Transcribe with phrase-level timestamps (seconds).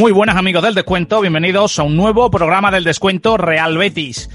[0.00, 4.30] Muy buenas amigos del descuento, bienvenidos a un nuevo programa del descuento Real Betis.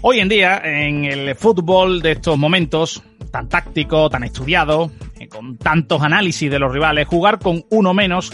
[0.00, 3.00] Hoy en día, en el fútbol de estos momentos,
[3.30, 8.32] tan táctico, tan estudiado, eh, con tantos análisis de los rivales, jugar con uno menos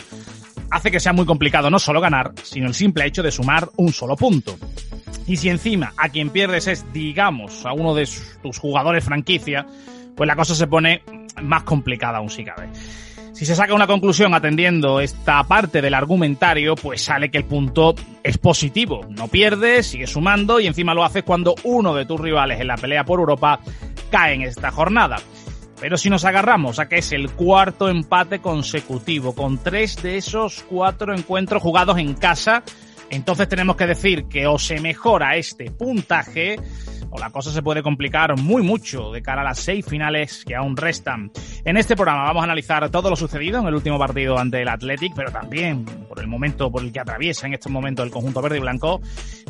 [0.71, 3.93] hace que sea muy complicado no solo ganar, sino el simple hecho de sumar un
[3.93, 4.57] solo punto.
[5.27, 8.09] Y si encima a quien pierdes es, digamos, a uno de
[8.43, 9.67] tus jugadores franquicia,
[10.17, 11.03] pues la cosa se pone
[11.43, 12.71] más complicada aún si cabe.
[13.33, 17.95] Si se saca una conclusión atendiendo esta parte del argumentario, pues sale que el punto
[18.23, 19.07] es positivo.
[19.09, 22.77] No pierdes, sigues sumando y encima lo haces cuando uno de tus rivales en la
[22.77, 23.61] pelea por Europa
[24.11, 25.17] cae en esta jornada.
[25.81, 30.63] Pero si nos agarramos a que es el cuarto empate consecutivo, con tres de esos
[30.69, 32.63] cuatro encuentros jugados en casa,
[33.09, 36.57] entonces tenemos que decir que o se mejora este puntaje
[37.11, 40.55] o la cosa se puede complicar muy mucho de cara a las seis finales que
[40.55, 41.31] aún restan.
[41.65, 44.69] En este programa vamos a analizar todo lo sucedido en el último partido ante el
[44.69, 48.41] Athletic, pero también por el momento por el que atraviesa en estos momentos el conjunto
[48.41, 49.01] verde y blanco.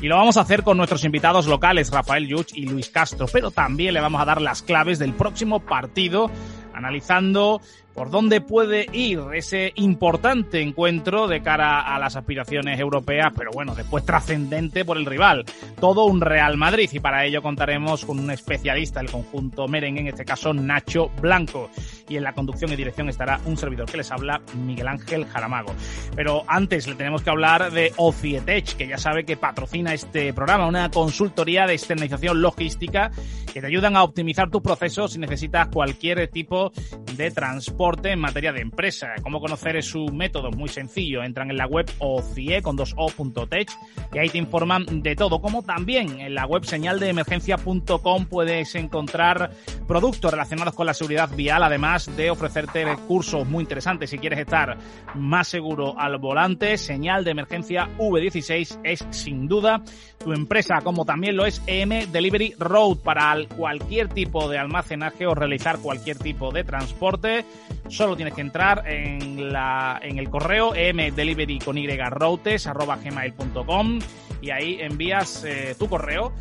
[0.00, 3.50] Y lo vamos a hacer con nuestros invitados locales, Rafael Yuch y Luis Castro, pero
[3.50, 6.30] también le vamos a dar las claves del próximo partido
[6.72, 7.61] analizando
[7.94, 13.74] por dónde puede ir ese importante encuentro de cara a las aspiraciones europeas, pero bueno,
[13.74, 15.44] después trascendente por el rival.
[15.80, 20.08] Todo un Real Madrid y para ello contaremos con un especialista del conjunto merengue, en
[20.08, 21.70] este caso Nacho Blanco.
[22.11, 25.74] Y en la conducción y dirección estará un servidor que les habla, Miguel Ángel Jaramago.
[26.14, 30.67] Pero antes le tenemos que hablar de Ofietech, que ya sabe que patrocina este programa,
[30.67, 33.12] una consultoría de externalización logística
[33.52, 36.73] que te ayudan a optimizar tus procesos si necesitas cualquier tipo
[37.17, 39.08] de transporte en materia de empresa.
[39.23, 40.51] ¿Cómo conocer su método?
[40.51, 41.23] Muy sencillo.
[41.23, 43.70] Entran en la web OCIE con dos o.tech
[44.13, 45.40] y ahí te informan de todo.
[45.40, 49.52] Como también en la web señaldeemergencia.com puedes encontrar
[49.86, 54.11] productos relacionados con la seguridad vial, además de ofrecerte cursos muy interesantes.
[54.11, 54.77] Si quieres estar
[55.14, 59.83] más seguro al volante, señal de emergencia V16 es sin duda
[60.22, 65.34] tu empresa, como también lo es EM Delivery Road para cualquier tipo de almacenaje o
[65.34, 67.44] realizar cualquier tipo de transporte.
[67.89, 73.98] Solo tienes que entrar en, la, en el correo emdelivery con y routes arroba gmail.com
[74.42, 76.33] y ahí envías eh, tu correo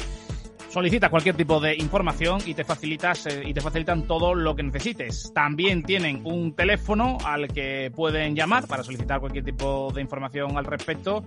[0.69, 4.63] solicitas cualquier tipo de información y te facilitas eh, y te facilitan todo lo que
[4.63, 5.31] necesites.
[5.33, 10.65] También tienen un teléfono al que pueden llamar para solicitar cualquier tipo de información al
[10.65, 11.23] respecto,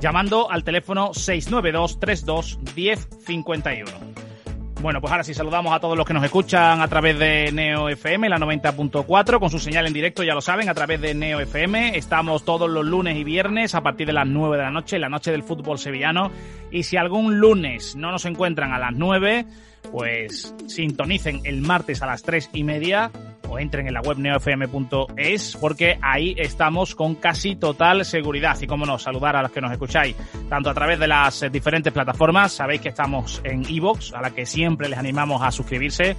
[0.00, 4.35] llamando al teléfono 692 32 1051.
[4.80, 7.88] Bueno, pues ahora sí saludamos a todos los que nos escuchan a través de Neo
[7.88, 11.40] FM, la 90.4, con su señal en directo, ya lo saben, a través de Neo
[11.40, 11.96] FM.
[11.96, 15.08] Estamos todos los lunes y viernes a partir de las 9 de la noche, la
[15.08, 16.30] noche del fútbol sevillano.
[16.70, 19.46] Y si algún lunes no nos encuentran a las 9,
[19.90, 23.10] pues sintonicen el martes a las 3 y media
[23.48, 28.56] o entren en la web neofm.es porque ahí estamos con casi total seguridad.
[28.60, 30.16] Y como no, saludar a los que nos escucháis
[30.48, 32.52] tanto a través de las diferentes plataformas.
[32.52, 36.16] Sabéis que estamos en iVoox, a la que siempre les animamos a suscribirse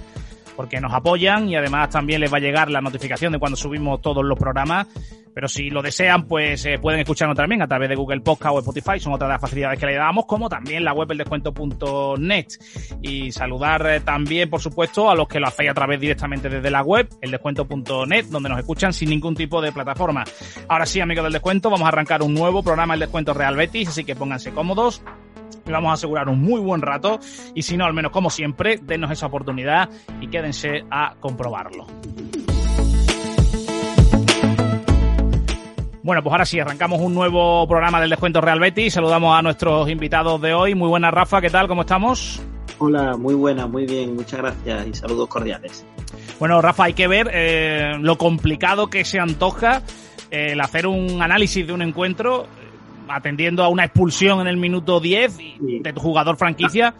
[0.58, 4.02] porque nos apoyan y además también les va a llegar la notificación de cuando subimos
[4.02, 4.88] todos los programas.
[5.32, 8.58] Pero si lo desean, pues eh, pueden escucharnos también a través de Google Podcast o
[8.58, 12.46] Spotify, son otras de las facilidades que le damos, como también la web eldescuento.net.
[13.02, 16.72] Y saludar eh, también, por supuesto, a los que lo hacéis a través directamente desde
[16.72, 20.24] la web, eldescuento.net, donde nos escuchan sin ningún tipo de plataforma.
[20.66, 23.90] Ahora sí, amigos del descuento, vamos a arrancar un nuevo programa, El Descuento Real Betis,
[23.90, 25.04] así que pónganse cómodos
[25.68, 27.20] y vamos a asegurar un muy buen rato
[27.54, 29.88] y si no, al menos como siempre, denos esa oportunidad
[30.20, 31.86] y quédense a comprobarlo.
[36.02, 38.94] Bueno, pues ahora sí, arrancamos un nuevo programa del Descuento Real Betis.
[38.94, 40.74] Saludamos a nuestros invitados de hoy.
[40.74, 41.68] Muy buena, Rafa, ¿qué tal?
[41.68, 42.40] ¿Cómo estamos?
[42.78, 45.84] Hola, muy buena, muy bien, muchas gracias y saludos cordiales.
[46.38, 49.82] Bueno, Rafa, hay que ver eh, lo complicado que se antoja
[50.30, 52.46] eh, el hacer un análisis de un encuentro
[53.10, 55.38] atendiendo a una expulsión en el minuto 10
[55.82, 56.94] de tu jugador franquicia,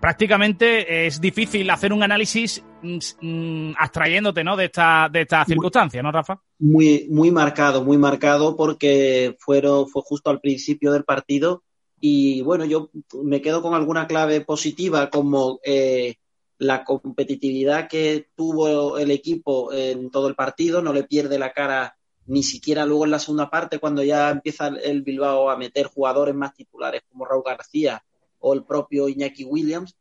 [0.00, 4.56] prácticamente es difícil hacer un análisis mm, mm, abstrayéndote ¿no?
[4.56, 6.40] de esta, de esta circunstancia, ¿no, Rafa?
[6.58, 11.62] Muy, muy marcado, muy marcado porque fueron, fue justo al principio del partido
[12.00, 12.90] Y bueno, yo
[13.22, 16.16] me quedo con alguna clave positiva como eh,
[16.58, 21.97] la competitividad que tuvo el equipo en todo el partido, no le pierde la cara
[22.28, 26.34] ni siquiera luego en la segunda parte, cuando ya empieza el Bilbao a meter jugadores
[26.34, 28.04] más titulares como Raúl García
[28.38, 29.96] o el propio Iñaki Williams.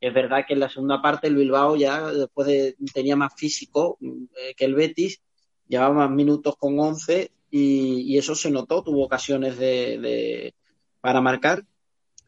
[0.00, 3.98] Es verdad que en la segunda parte el Bilbao ya después de, tenía más físico
[4.00, 5.20] eh, que el Betis,
[5.66, 10.54] llevaba más minutos con 11 y, eso se notó, tuvo ocasiones de,
[11.00, 11.64] para marcar.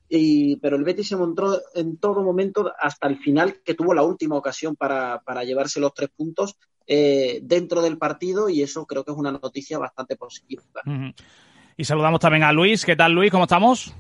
[0.09, 4.03] Y, pero el Betis se mostró en todo momento hasta el final, que tuvo la
[4.03, 6.57] última ocasión para, para llevarse los tres puntos
[6.93, 10.65] eh, dentro del partido y eso creo que es una noticia bastante positiva.
[11.77, 12.85] Y saludamos también a Luis.
[12.85, 13.31] ¿Qué tal, Luis?
[13.31, 13.95] ¿Cómo estamos?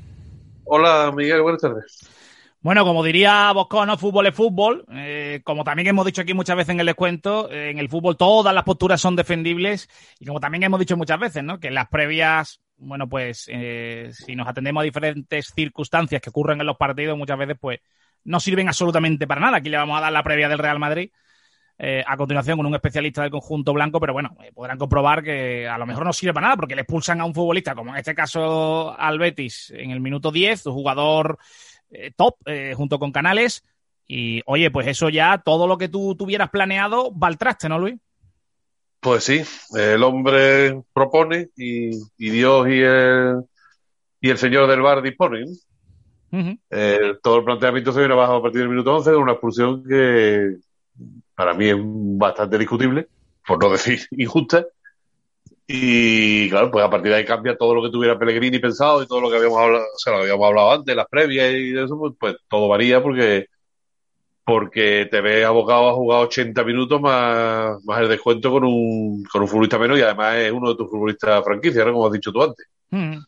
[0.65, 1.41] Hola, Miguel.
[1.41, 2.01] Buenas tardes.
[2.61, 4.85] Bueno, como diría Bosco, no fútbol es fútbol.
[4.91, 8.53] Eh, como también hemos dicho aquí muchas veces en el descuento, en el fútbol todas
[8.53, 9.89] las posturas son defendibles.
[10.19, 11.61] Y como también hemos dicho muchas veces, ¿no?
[11.61, 16.61] Que en las previas, bueno, pues eh, si nos atendemos a diferentes circunstancias que ocurren
[16.61, 17.79] en los partidos, muchas veces, pues
[18.25, 19.59] no sirven absolutamente para nada.
[19.59, 21.13] Aquí le vamos a dar la previa del Real Madrid
[21.83, 25.67] eh, a continuación con un especialista del conjunto blanco, pero bueno, eh, podrán comprobar que
[25.67, 27.97] a lo mejor no sirve para nada porque le expulsan a un futbolista, como en
[27.97, 31.39] este caso al Betis, en el minuto 10, un jugador
[31.91, 32.37] eh, top
[32.77, 33.65] junto con Canales.
[34.07, 37.79] Y oye, pues eso ya, todo lo que tú tuvieras planeado va al traste, ¿no,
[37.79, 37.97] Luis?
[39.01, 39.43] Pues sí,
[39.75, 43.37] el hombre propone y, Dios y el,
[44.21, 45.47] y el señor del bar disponen.
[47.23, 50.59] todo el planteamiento se viene abajo a partir del minuto 11 una expulsión que,
[51.35, 53.09] para mí es bastante discutible,
[53.47, 54.67] por no decir injusta.
[55.67, 59.07] Y claro, pues a partir de ahí cambia todo lo que tuviera Pellegrini pensado y
[59.07, 61.97] todo lo que habíamos hablado, o sea, lo habíamos hablado antes, las previas y eso,
[61.97, 63.47] pues, pues, todo varía porque
[64.45, 69.43] porque te ves abocado a jugar 80 minutos más, más el descuento con un, con
[69.43, 71.93] un futbolista menos y además es uno de tus futbolistas franquicia, ¿no?
[71.93, 72.67] como has dicho tú antes.
[72.91, 73.19] Mm.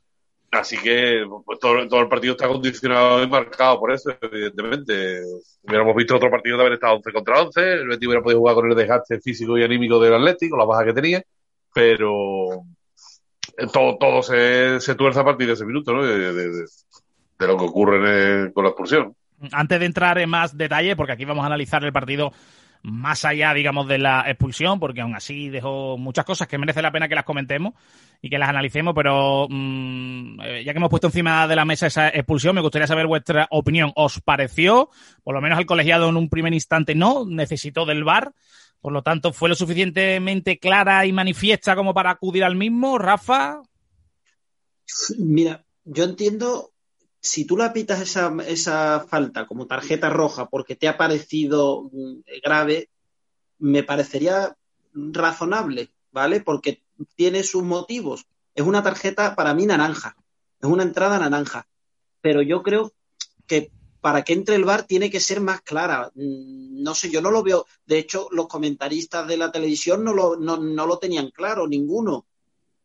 [0.53, 5.23] Así que pues, todo, el partido está condicionado y marcado por eso, evidentemente.
[5.63, 8.57] Hubiéramos visto otro partido de haber estado 11 contra 11, el Betis hubiera podido jugar
[8.57, 11.23] con el desgaste físico y anímico del Atlético, la baja que tenía,
[11.73, 12.65] pero
[13.57, 16.05] eh, todo, todo se, se tuerce a partir de ese minuto, ¿no?
[16.05, 16.67] De,
[17.39, 19.17] lo que ocurre con la expulsión.
[19.51, 22.33] Antes de entrar en más detalle, porque aquí vamos a analizar el partido
[22.83, 26.91] más allá, digamos, de la expulsión, porque aún así dejó muchas cosas que merece la
[26.91, 27.75] pena que las comentemos
[28.21, 31.87] y que las analicemos, pero mm, eh, ya que hemos puesto encima de la mesa
[31.87, 33.93] esa expulsión, me gustaría saber vuestra opinión.
[33.95, 34.91] ¿Os pareció?
[35.23, 38.33] Por lo menos el colegiado en un primer instante no, necesitó del VAR,
[38.81, 43.63] por lo tanto, ¿fue lo suficientemente clara y manifiesta como para acudir al mismo, Rafa?
[45.19, 46.72] Mira, yo entiendo
[47.23, 52.23] si tú la pitas esa, esa falta como tarjeta roja porque te ha parecido mm,
[52.43, 52.91] grave,
[53.61, 54.57] me parecería
[54.93, 56.41] razonable, ¿vale?
[56.41, 56.83] Porque
[57.15, 58.27] tiene sus motivos.
[58.57, 60.17] Es una tarjeta para mí naranja,
[60.61, 61.69] es una entrada naranja.
[62.21, 62.93] Pero yo creo
[63.47, 63.71] que
[64.01, 66.11] para que entre el bar tiene que ser más clara.
[66.17, 67.67] Mm, no sé, yo no lo veo.
[67.87, 72.27] De hecho, los comentaristas de la televisión no lo, no, no lo tenían claro, ninguno.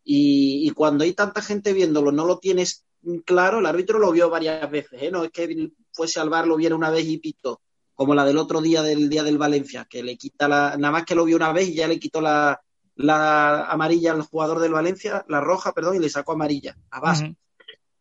[0.04, 2.87] Y, y, cuando hay tanta gente viéndolo, no lo tienes
[3.26, 5.12] claro, el árbitro lo vio varias veces, ¿eh?
[5.12, 7.62] no es que fuese al bar, lo viera una vez y pito,
[7.94, 11.06] como la del otro día del día del Valencia, que le quita la, nada más
[11.06, 12.62] que lo vio una vez y ya le quitó la,
[12.96, 17.36] la amarilla al jugador del Valencia, la roja, perdón, y le sacó amarilla a base.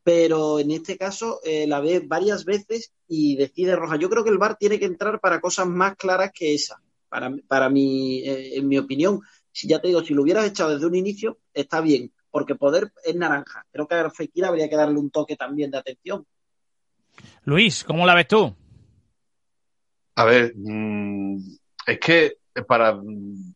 [0.03, 3.97] Pero en este caso eh, la ve varias veces y decide roja.
[3.97, 7.35] Yo creo que el VAR tiene que entrar para cosas más claras que esa, para,
[7.49, 9.21] para mi, eh, en mi opinión.
[9.51, 12.93] Si ya te digo, si lo hubieras echado desde un inicio, está bien porque poder
[13.03, 13.65] es naranja.
[13.73, 16.27] Creo que a Fekir habría que darle un toque también de atención.
[17.45, 18.55] Luis, ¿cómo la ves tú?
[20.17, 21.39] A ver, mm,
[21.87, 22.37] es que
[22.69, 23.01] para,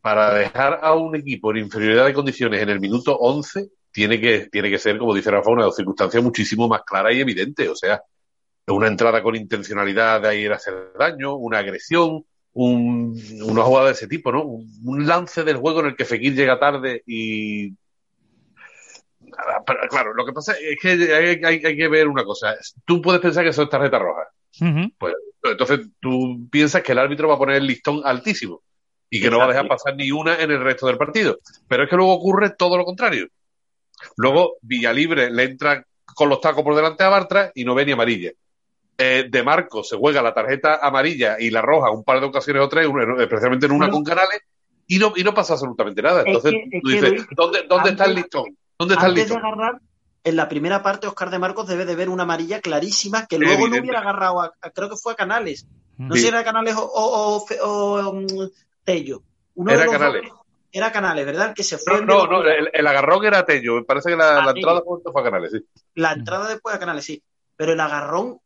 [0.01, 4.49] para dejar a un equipo en inferioridad de condiciones en el minuto 11, tiene que,
[4.51, 7.69] tiene que ser, como dice Rafa, una circunstancia muchísimo más clara y evidente.
[7.69, 8.01] O sea,
[8.65, 14.07] una entrada con intencionalidad de ir a hacer daño, una agresión, una jugada de ese
[14.07, 14.43] tipo, ¿no?
[14.43, 17.75] Un, lance del juego en el que Fekir llega tarde y
[19.89, 22.55] claro, lo que pasa es que hay, que ver una cosa.
[22.85, 24.27] Tú puedes pensar que eso es tarjeta roja.
[24.97, 28.61] pues, entonces tú piensas que el árbitro va a poner el listón altísimo
[29.09, 31.39] y que no va a dejar pasar ni una en el resto del partido.
[31.67, 33.27] Pero es que luego ocurre todo lo contrario.
[34.17, 35.85] Luego Villalibre le entra
[36.15, 38.31] con los tacos por delante a Bartra y no ve ni amarilla.
[38.97, 42.61] Eh, de Marco se juega la tarjeta amarilla y la roja un par de ocasiones
[42.61, 42.87] o tres,
[43.19, 44.41] especialmente en una con Canales,
[44.87, 46.23] y no, y no pasa absolutamente nada.
[46.25, 48.45] Entonces tú dices, ¿dónde, dónde está el listón?
[48.81, 49.79] ¿Dónde está Antes de agarrar,
[50.23, 53.67] en la primera parte, Oscar de Marcos debe de ver una amarilla clarísima que luego
[53.67, 55.67] no hubiera agarrado, a, creo que fue a Canales.
[55.99, 58.49] No sé si era Canales o, o,
[58.83, 59.21] Tello.
[59.67, 60.23] era Canales.
[60.71, 61.53] era Canales, ¿verdad?
[61.53, 62.03] Que se fue.
[62.03, 63.75] No, no, el, agarrón era Tello.
[63.75, 65.59] Me parece que la, entrada fue a Canales, sí.
[65.93, 67.21] La entrada después a Canales, sí.
[67.55, 68.39] Pero el agarrón,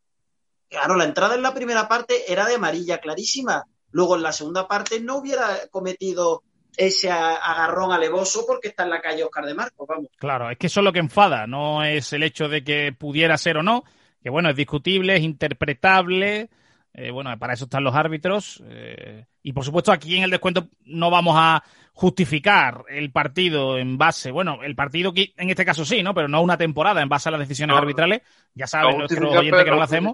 [0.68, 3.64] claro, la entrada en la primera parte era de amarilla clarísima.
[3.90, 6.42] Luego en la segunda parte no hubiera cometido
[6.76, 10.08] ese agarrón alevoso porque está en la calle Oscar de Marcos, vamos.
[10.18, 13.36] Claro, es que eso es lo que enfada, no es el hecho de que pudiera
[13.38, 13.84] ser o no,
[14.22, 16.50] que bueno, es discutible, es interpretable,
[16.98, 18.62] eh, bueno, para eso están los árbitros.
[18.68, 23.98] Eh, y por supuesto, aquí en el descuento no vamos a justificar el partido en
[23.98, 26.14] base, bueno, el partido que en este caso sí, ¿no?
[26.14, 28.22] Pero no una temporada en base a las decisiones arbitrales.
[28.54, 30.12] Ya saben nuestros oyentes que no lo hacemos.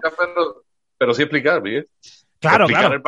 [0.97, 1.85] Pero, sí explicar, bien.
[2.39, 3.01] Claro, claro.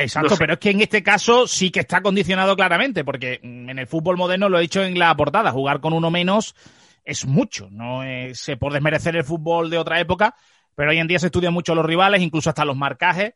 [0.00, 3.86] Exacto, pero es que en este caso sí que está condicionado claramente, porque en el
[3.86, 6.54] fútbol moderno lo he dicho en la portada, jugar con uno menos
[7.04, 10.34] es mucho, no es por desmerecer el fútbol de otra época,
[10.74, 13.34] pero hoy en día se estudian mucho los rivales, incluso hasta los marcajes,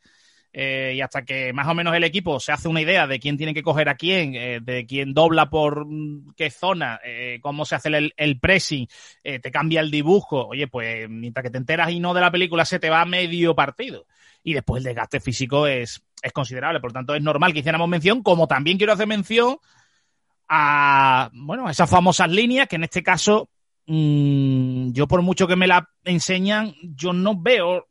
[0.56, 3.36] eh, y hasta que más o menos el equipo se hace una idea de quién
[3.36, 7.64] tiene que coger a quién, eh, de quién dobla por mm, qué zona, eh, cómo
[7.64, 8.86] se hace el, el pressing,
[9.22, 12.64] te cambia el dibujo, oye, pues mientras que te enteras y no de la película
[12.64, 14.06] se te va medio partido.
[14.44, 17.88] Y después el desgaste físico es, es considerable, por lo tanto es normal que hiciéramos
[17.88, 19.58] mención, como también quiero hacer mención
[20.48, 23.48] a, bueno, a esas famosas líneas que en este caso
[23.86, 27.86] Mm, yo por mucho que me la enseñan, yo no veo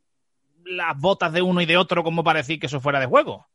[0.64, 3.46] las botas de uno y de otro como para decir que eso fuera de juego.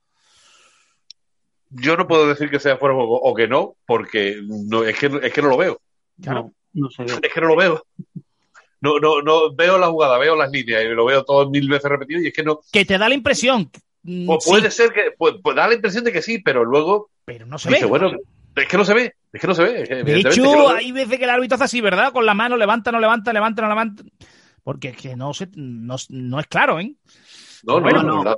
[1.72, 4.98] Yo no puedo decir que sea fuera de juego o que no, porque no, es,
[4.98, 5.82] que, es que no lo veo.
[6.22, 6.90] Claro, no,
[7.22, 7.84] Es que no lo veo.
[8.82, 11.92] No, no, no veo la jugada, veo las líneas y lo veo todo mil veces
[11.92, 12.62] repetido y es que no.
[12.72, 13.70] Que te da la impresión.
[14.04, 17.10] Mm, puede ser que, pues, da la impresión de que sí, pero luego.
[17.26, 17.86] Pero no se ve.
[17.86, 18.12] Bueno,
[18.56, 20.04] es que no se ve, es que no se ve.
[20.04, 22.12] De hecho, hay veces que el árbitro hace así, ¿verdad?
[22.12, 24.04] Con la mano, levanta, no levanta, levanta, no levanta.
[24.64, 25.96] Porque es que no, se, no,
[26.40, 26.96] es claro, ¿eh?
[27.64, 28.36] No, no, no.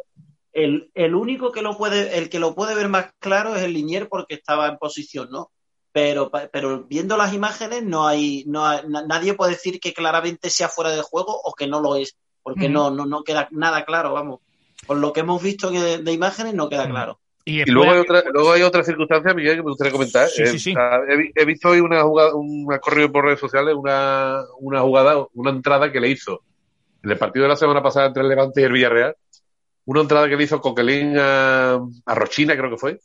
[0.53, 3.73] El, el, único que lo puede, el que lo puede ver más claro es el
[3.73, 5.51] Linier porque estaba en posición, ¿no?
[5.93, 10.91] Pero, pero viendo las imágenes no hay, no nadie puede decir que claramente sea fuera
[10.91, 14.39] de juego o que no lo es, porque no, no, no queda nada claro, vamos.
[14.85, 17.19] Por lo que hemos visto de imágenes no queda claro.
[17.43, 20.27] Y, luego, hay otra, luego hay otra circunstancia, Miguel, que me gustaría comentar.
[20.37, 25.49] Eh, he, visto hoy una jugada, un corrido por redes sociales, una, una jugada, una
[25.49, 26.43] entrada que le hizo
[27.03, 29.15] en el partido de la semana pasada entre el Levante y el Villarreal.
[29.85, 32.99] Una entrada que le hizo Coquelín a, a Rochina, creo que fue.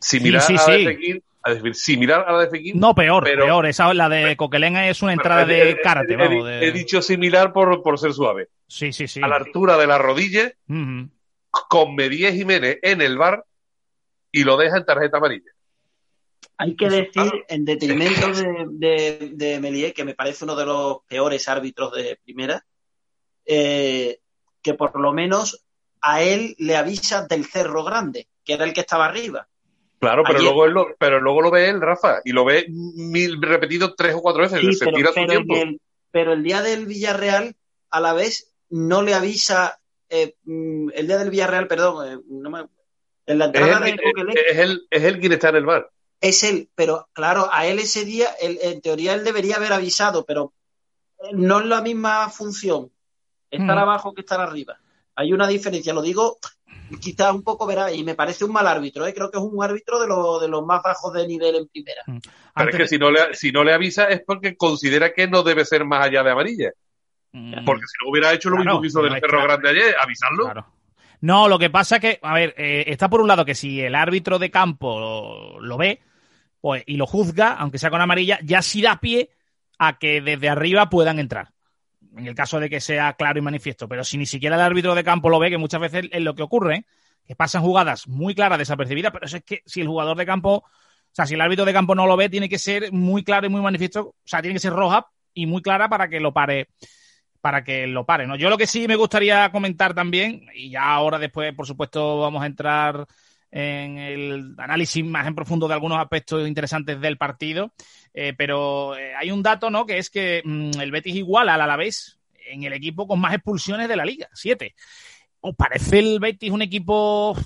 [0.00, 2.74] Similar a la de Fekir, a decir, similar a la de Fekir.
[2.74, 3.66] No, peor, peor.
[3.66, 6.16] Esa, la de Coquelin es una entrada de karate.
[6.60, 8.48] He, dicho similar por, por ser suave.
[8.72, 9.20] Sí, sí, sí.
[9.22, 10.50] A la altura de la rodilla
[11.68, 13.44] con Medíez Jiménez en el bar
[14.30, 15.50] y lo deja en tarjeta amarilla.
[16.56, 18.32] Hay que decir, en detrimento
[18.70, 22.64] de, de, que me parece uno de los peores árbitros de primera,
[23.44, 24.20] eh,
[24.62, 25.66] que por lo menos
[26.00, 29.46] a él le avisa del cerro grande, que era el que estaba arriba.
[30.00, 33.94] Claro, pero, luego, lo, pero luego lo ve él, Rafa, y lo ve mil repetido
[33.94, 34.80] tres o cuatro veces.
[36.10, 37.54] pero el día del Villarreal,
[37.90, 42.20] a la vez, no le avisa eh, mm, el día del Villarreal, perdón, eh,
[43.26, 45.90] en la entrada es él, es, él, quien está en el bar.
[46.20, 50.52] Es él, pero claro, a él ese día, en teoría él debería haber avisado, pero
[51.32, 52.90] no es la misma función
[53.50, 53.80] estar mm.
[53.80, 54.78] abajo que estar arriba.
[55.14, 56.38] Hay una diferencia, lo digo
[57.00, 59.14] quizás un poco verá, y me parece un mal árbitro, ¿eh?
[59.14, 62.02] creo que es un árbitro de, de los más bajos de nivel en primera.
[62.06, 62.18] Mm.
[62.54, 65.42] Pero es que si no, le, si no le avisa es porque considera que no
[65.42, 66.72] debe ser más allá de amarilla.
[67.32, 70.66] Porque si no hubiera hecho lo mismo que hizo del perro grande ayer, avisarlo.
[71.22, 73.80] No, lo que pasa es que, a ver, eh, está por un lado que si
[73.80, 76.00] el árbitro de campo lo, ve
[76.60, 79.30] pues, y lo juzga, aunque sea con amarilla, ya sí da pie
[79.78, 81.52] a que desde arriba puedan entrar.
[82.16, 83.88] En el caso de que sea claro y manifiesto.
[83.88, 86.34] Pero si ni siquiera el árbitro de campo lo ve, que muchas veces es lo
[86.34, 86.84] que ocurre,
[87.24, 90.56] que pasan jugadas muy claras, desapercibidas, pero eso es que si el jugador de campo,
[90.56, 90.64] o
[91.12, 93.50] sea, si el árbitro de campo no lo ve, tiene que ser muy claro y
[93.50, 96.68] muy manifiesto, o sea, tiene que ser roja y muy clara para que lo pare
[97.42, 98.36] para que lo pare, ¿no?
[98.36, 102.42] Yo lo que sí me gustaría comentar también, y ya ahora después, por supuesto, vamos
[102.42, 103.06] a entrar
[103.50, 107.74] en el análisis más en profundo de algunos aspectos interesantes del partido,
[108.14, 109.84] eh, pero eh, hay un dato, ¿no?
[109.84, 113.88] Que es que mm, el Betis igual al Alavés en el equipo con más expulsiones
[113.88, 114.74] de la liga, siete.
[115.40, 117.36] ¿Os parece el Betis un equipo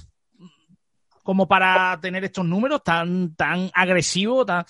[1.23, 4.65] como para tener estos números tan, tan agresivo, tan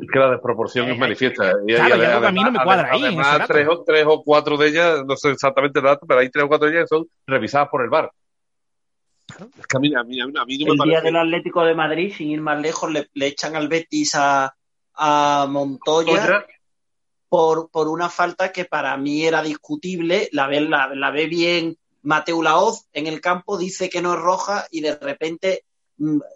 [0.00, 1.52] es que la desproporción es eh, manifiesta.
[1.66, 3.04] Y, claro, ya a mí no me cuadra ahí.
[3.04, 6.30] Además, tres o, tres o cuatro de ellas, no sé exactamente el dato, pero hay
[6.30, 8.10] tres o cuatro de ellas que son revisadas por el VAR.
[9.58, 12.14] Es que a mí, a mí, a mí, no el día del Atlético de Madrid,
[12.16, 14.54] sin ir más lejos, le, echan al Betis a,
[14.94, 16.46] a Montoya
[17.28, 20.28] por, por una falta que para mí era discutible.
[20.32, 24.66] La ve, la, ve bien Mateo Laoz en el campo, dice que no es roja
[24.70, 25.64] y de repente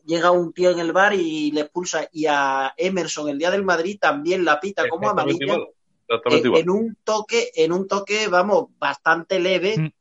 [0.04, 2.08] llega un tío en el bar y le expulsa.
[2.12, 5.56] Y a Emerson el día del Madrid también la pita como amarilla.
[6.08, 9.78] Eh, en un toque, en un toque, vamos, bastante leve.
[9.78, 9.92] Mm.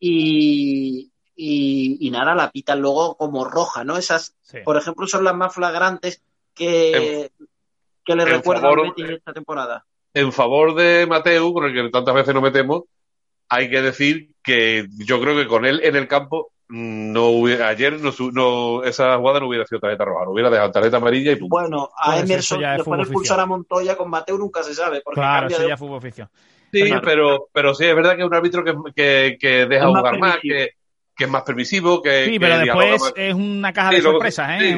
[0.00, 3.96] Y, y, nada, la pita luego como roja, ¿no?
[3.96, 6.22] Esas, por ejemplo, son las más flagrantes
[6.52, 7.32] que,
[8.04, 9.86] que le recuerdan a Betis esta temporada.
[10.12, 12.82] En favor de Mateu, con el que tantas veces nos metemos,
[13.48, 18.00] hay que decir que yo creo que con él en el campo no hubiera, ayer
[18.00, 21.90] no, esa jugada no hubiera sido tarjeta roja, no hubiera dejado tarjeta amarilla y Bueno,
[21.96, 25.02] a Emerson después de expulsar a Montoya con Mateo nunca se sabe.
[25.04, 26.30] Porque claro, eso ya fue oficio.
[26.72, 30.38] Sí, pero, pero sí, es verdad que es un árbitro que, que, deja jugar más,
[30.42, 30.70] que,
[31.14, 32.24] que es más permisivo, que...
[32.24, 34.70] Sí, pero después es una caja de sorpresas, ¿eh?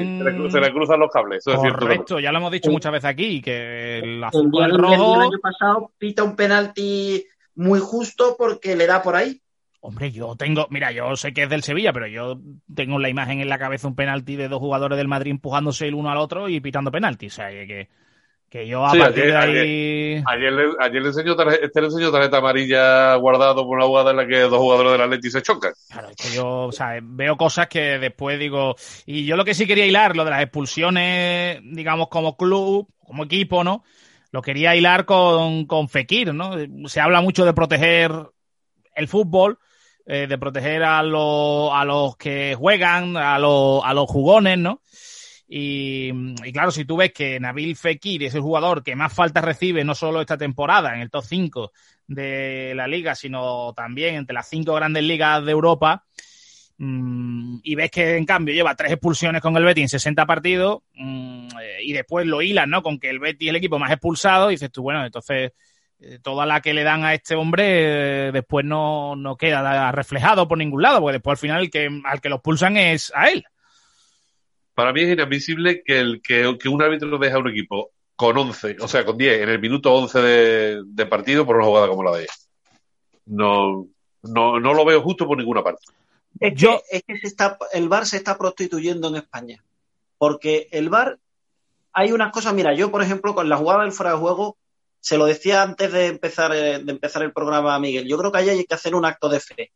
[0.51, 1.47] Se, le cruzan los cables.
[1.47, 5.15] Eso Correcto, ya lo hemos dicho muchas veces aquí, que el azul el, el rojo...
[5.15, 7.25] El año pasado pita un penalti
[7.55, 9.41] muy justo porque le da por ahí.
[9.87, 12.41] Hombre, yo tengo, mira, yo sé que es del Sevilla, pero yo
[12.75, 15.95] tengo la imagen en la cabeza un penalti de dos jugadores del Madrid empujándose el
[15.95, 17.29] uno al otro y pitando penalti.
[17.29, 17.89] O sea, que,
[18.51, 20.25] que yo a partir ayer, de ahí.
[20.27, 24.11] Ayer, le, ayer le enseñó tarjeta, este le enseñó tarjeta amarilla guardado por una jugada
[24.11, 25.73] en la que dos jugadores del Atleti se chocan.
[25.89, 28.75] Claro, es que yo, o sea, veo cosas que después digo.
[29.07, 33.23] Y yo lo que sí quería hilar, lo de las expulsiones, digamos, como club, como
[33.23, 33.85] equipo, ¿no?
[34.33, 36.55] Lo quería hilar con, con Fekir, ¿no?
[36.89, 38.11] Se habla mucho de proteger
[38.97, 39.61] el fútbol
[40.07, 44.81] eh, de proteger a, los, a los que juegan, a los, a los jugones, ¿no?
[45.49, 46.13] Y,
[46.53, 49.95] claro, si tú ves que Nabil Fekir es el jugador que más faltas recibe, no
[49.95, 51.73] solo esta temporada en el top 5
[52.09, 56.05] de la liga, sino también entre las cinco grandes ligas de Europa,
[56.79, 60.83] mmm, y ves que en cambio lleva tres expulsiones con el Betis en 60 partidos,
[60.95, 61.49] mmm,
[61.83, 62.83] y después lo hilas, ¿no?
[62.83, 65.53] Con que el Betis es el equipo más expulsado, dices tú, bueno, entonces eh,
[66.23, 70.59] toda la que le dan a este hombre eh, después no, no, queda reflejado por
[70.59, 73.45] ningún lado, porque después al final el que, al que los pulsan es a él.
[74.75, 78.37] Para mí es inadmisible que, el, que, que un árbitro deja a un equipo con
[78.37, 81.89] 11, o sea, con 10, en el minuto 11 de, de partido por una jugada
[81.89, 82.33] como la de ella.
[83.27, 83.87] No,
[84.23, 85.85] no, no lo veo justo por ninguna parte.
[86.41, 86.83] Es que, Yo...
[86.91, 89.63] es que se está, el VAR se está prostituyendo en España.
[90.19, 91.19] Porque el VAR,
[91.93, 94.57] hay unas cosas, mira, yo por ejemplo con la jugada del fuera de juego,
[95.07, 98.09] se lo decía antes de empezar, eh, de empezar el programa, Miguel.
[98.09, 99.71] Yo creo que ahí hay que hacer un acto de fe.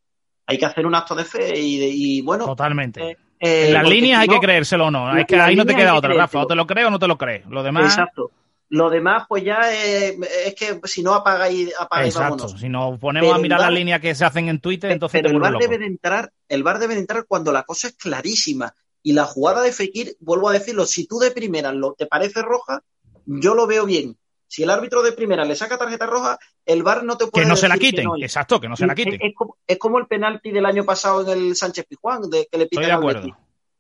[0.45, 2.47] Hay que hacer un acto de fe y, bueno.
[2.47, 3.01] Totalmente.
[3.01, 5.17] Eh, eh, en las líneas hay que creérselo o no.
[5.17, 6.41] Es que ahí no te queda otra, Rafa.
[6.41, 7.47] O te lo crees o no te lo crees.
[7.47, 7.85] Lo demás.
[7.85, 8.33] Exacto.
[8.71, 10.17] Lo demás, pues ya es,
[10.57, 12.49] que si no apaga y apaga Exacto.
[12.49, 15.23] Si nos ponemos a mirar las líneas que se hacen en Twitter, entonces.
[15.23, 17.95] Pero el bar debe de entrar, el bar debe de entrar cuando la cosa es
[17.95, 18.75] clarísima.
[19.05, 22.43] Y la jugada de Fekir, vuelvo a decirlo, si tú de primera lo, te parece
[22.43, 22.83] roja,
[23.27, 24.17] yo lo veo bien.
[24.51, 26.37] Si el árbitro de primera le saca tarjeta roja,
[26.67, 27.45] el VAR no te puede.
[27.45, 29.21] Que no se la quiten, exacto, que no se la quiten.
[29.65, 32.91] Es, como, el penalti del año pasado en el Sánchez Pijuán, de que le pitan
[32.91, 33.01] a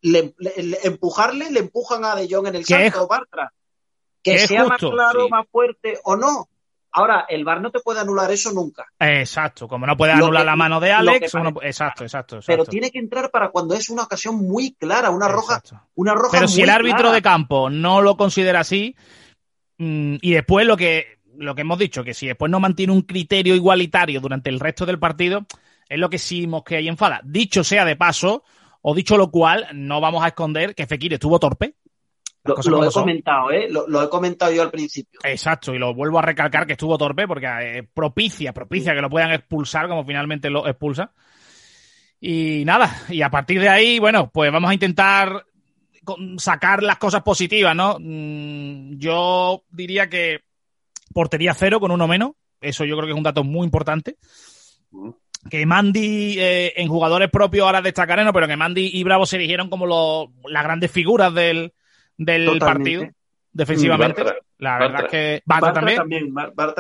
[0.02, 0.32] le,
[0.84, 3.52] empujarle, le empujan a De Jong en el salto Bartra.
[4.22, 6.48] Que sea más claro, más fuerte o no.
[6.92, 8.86] Ahora, el VAR no te puede anular eso nunca.
[9.00, 11.34] Exacto, como no puede anular la mano de Alex.
[11.62, 15.60] exacto, exacto, Pero tiene que entrar para cuando es una ocasión muy clara, una roja.
[15.96, 18.94] Una roja Pero si el árbitro de campo no lo considera así,
[19.80, 23.54] y después lo que, lo que hemos dicho, que si después no mantiene un criterio
[23.54, 25.46] igualitario durante el resto del partido,
[25.88, 27.20] es lo que sí que hay enfada.
[27.24, 28.44] Dicho sea de paso,
[28.82, 31.74] o dicho lo cual, no vamos a esconder que Fekir estuvo torpe.
[32.44, 33.68] Lo, he comentado, ¿eh?
[33.70, 35.20] Lo, he comentado yo al principio.
[35.24, 39.10] Exacto, y lo vuelvo a recalcar que estuvo torpe porque eh, propicia, propicia que lo
[39.10, 41.12] puedan expulsar como finalmente lo expulsa.
[42.18, 45.46] Y nada, y a partir de ahí, bueno, pues vamos a intentar
[46.38, 47.98] sacar las cosas positivas, ¿no?
[48.00, 50.40] Mm, yo diría que
[51.12, 52.32] portería cero con uno menos.
[52.60, 54.16] Eso yo creo que es un dato muy importante.
[55.48, 58.32] Que Mandy eh, en jugadores propios ahora destacaré, ¿no?
[58.32, 59.86] Pero que Mandy y Bravo se eligieron como
[60.48, 61.72] las grandes figuras del,
[62.16, 63.08] del partido
[63.52, 64.22] defensivamente.
[64.58, 66.34] La verdad es que Bartra, también.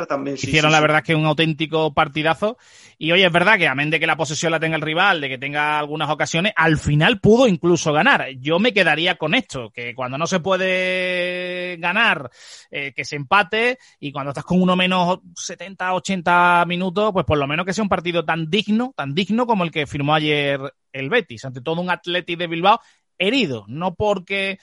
[0.06, 0.36] también.
[0.36, 2.58] Hicieron la verdad que un auténtico partidazo.
[2.98, 5.30] Y hoy es verdad que, amén de que la posesión la tenga el rival, de
[5.30, 8.28] que tenga algunas ocasiones, al final pudo incluso ganar.
[8.38, 12.30] Yo me quedaría con esto, que cuando no se puede ganar,
[12.70, 17.38] eh, que se empate, y cuando estás con uno menos 70, 80 minutos, pues por
[17.38, 20.60] lo menos que sea un partido tan digno, tan digno como el que firmó ayer
[20.92, 22.80] el Betis, ante todo un Atleti de Bilbao
[23.16, 24.58] herido, no porque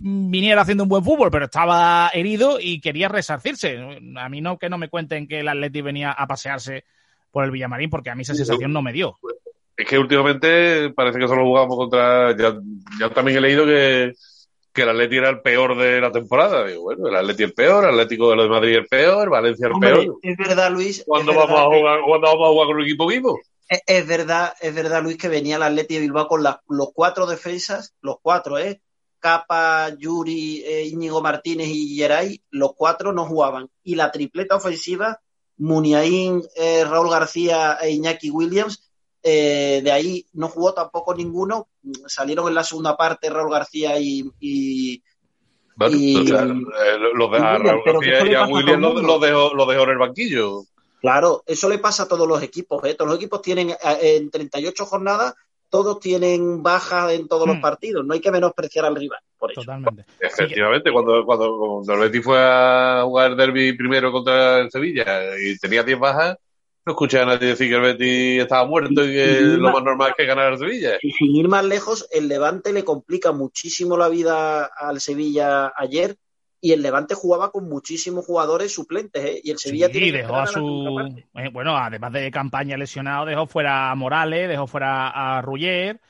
[0.00, 3.78] viniera haciendo un buen fútbol, pero estaba herido y quería resarcirse.
[4.16, 6.84] A mí no que no me cuenten que el Atleti venía a pasearse
[7.30, 9.18] por el Villamarín, porque a mí esa sensación no me dio.
[9.76, 12.36] Es que últimamente parece que solo jugamos contra.
[12.36, 14.12] Ya, también he leído que,
[14.72, 16.66] que el Atleti era el peor de la temporada.
[16.66, 19.68] Digo, bueno, el Atleti el peor, el Atlético de, los de Madrid el peor, Valencia
[19.68, 20.18] el peor.
[20.22, 21.02] Es verdad, Luis.
[21.06, 23.40] ¿Cuándo, vamos, a jugar, ¿cuándo vamos a jugar con un equipo vivo?
[23.86, 27.94] Es, verdad, es verdad, Luis, que venía el Atleti de Bilbao con los cuatro defensas,
[28.02, 28.82] los cuatro, ¿eh?
[29.22, 33.70] Capa, Yuri, eh, Íñigo Martínez y Geray, los cuatro no jugaban.
[33.84, 35.20] Y la tripleta ofensiva,
[35.58, 38.90] Muniain, eh, Raúl García e Iñaki Williams,
[39.22, 41.68] eh, de ahí no jugó tampoco ninguno.
[42.06, 44.28] Salieron en la segunda parte Raúl García y.
[44.40, 45.02] y,
[45.76, 45.92] bueno,
[47.14, 50.62] los de, Raúl García y a Williams los dejó, lo dejó en el banquillo.
[51.00, 52.84] Claro, eso le pasa a todos los equipos.
[52.84, 52.94] ¿eh?
[52.94, 55.34] Todos los equipos tienen en 38 jornadas
[55.72, 57.62] todos tienen bajas en todos los hmm.
[57.62, 58.04] partidos.
[58.04, 59.18] No hay que menospreciar al rival.
[59.38, 59.62] Por eso.
[59.62, 60.04] Totalmente.
[60.20, 65.58] Efectivamente, cuando, cuando, el Betis fue a jugar el derby primero contra el Sevilla y
[65.58, 66.36] tenía 10 bajas,
[66.84, 70.10] no escuché a nadie decir que el Betis estaba muerto y que lo más normal
[70.10, 70.98] es que ganar el Sevilla.
[71.00, 76.16] Y sin ir más lejos, el Levante le complica muchísimo la vida al Sevilla ayer
[76.64, 79.40] y el Levante jugaba con muchísimos jugadores suplentes, ¿eh?
[79.42, 80.96] Y el Sevilla sí, dejó a su.
[81.34, 86.00] Eh, bueno, además de campaña lesionado, dejó fuera a Morales, dejó fuera a Ruggier,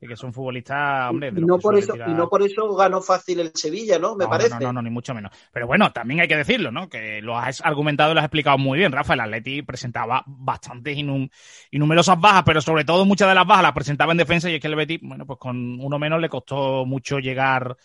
[0.00, 1.28] que son futbolistas, hombre.
[1.28, 4.16] y, no por eso, y no por eso ganó fácil el Sevilla, ¿no?
[4.16, 4.54] Me parece.
[4.54, 5.30] No, no, no, ni mucho menos.
[5.52, 6.88] Pero bueno, también hay que decirlo, ¿no?
[6.88, 9.12] Que lo has argumentado y lo has explicado muy bien, Rafa.
[9.12, 13.72] El Atleti presentaba bastantes y numerosas bajas, pero sobre todo muchas de las bajas las
[13.72, 16.86] presentaba en defensa y es que el Betis, bueno, pues con uno menos le costó
[16.86, 17.76] mucho llegar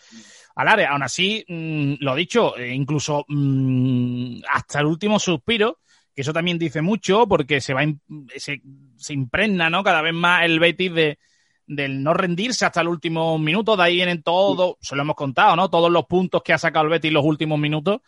[0.54, 0.90] al área.
[0.90, 5.80] Aún así, mm, lo dicho, eh, incluso mm, hasta el último suspiro,
[6.14, 7.82] que eso también dice mucho porque se va
[8.36, 8.60] se,
[8.96, 9.82] se impregna, ¿no?
[9.82, 11.18] Cada vez más el Betis de
[11.66, 15.56] del no rendirse hasta el último minuto, de ahí vienen todo, se lo hemos contado,
[15.56, 15.70] ¿no?
[15.70, 18.00] Todos los puntos que ha sacado el Betis en los últimos minutos.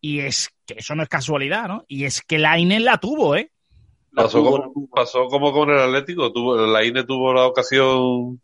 [0.00, 1.84] Y es que eso no es casualidad, ¿no?
[1.86, 3.52] Y es que la INE la tuvo, ¿eh?
[4.14, 8.40] pasó, como, pasó como con el Atlético, tuvo, la INE tuvo la ocasión,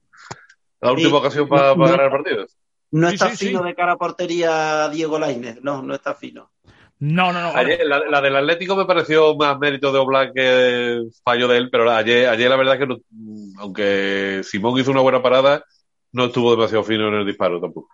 [0.81, 2.47] la última ocasión para, ganar el
[2.91, 6.51] No está fino de cara a portería Diego Lainez, no, no está fino.
[6.99, 7.53] No, no, no.
[7.53, 12.29] la, del Atlético me pareció más mérito de Oblak que fallo de él, pero ayer,
[12.29, 12.97] ayer la verdad es que
[13.59, 15.63] aunque Simón hizo una buena parada,
[16.13, 17.91] no estuvo demasiado fino en el disparo tampoco.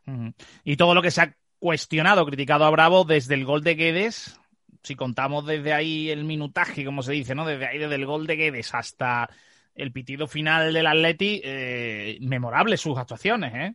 [0.62, 4.38] Y todo lo que se ha cuestionado, criticado a Bravo desde el gol de Guedes,
[4.85, 7.44] si contamos desde ahí el minutaje, como se dice, ¿no?
[7.44, 9.28] Desde ahí, desde el gol de Guedes hasta
[9.74, 13.74] el pitido final del Atleti, eh, memorable sus actuaciones, ¿eh?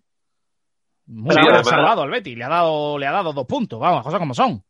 [1.08, 4.20] Muy bien salvado al Betis, le ha dado, le ha dado dos puntos, vamos, cosas
[4.20, 4.62] como son.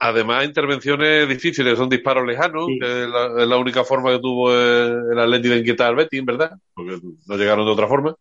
[0.00, 5.48] Además, intervenciones difíciles, son disparos lejanos, que es la, única forma que tuvo el, Atleti
[5.48, 6.52] de inquietar al Betis, ¿verdad?
[6.72, 8.14] Porque no llegaron de otra forma.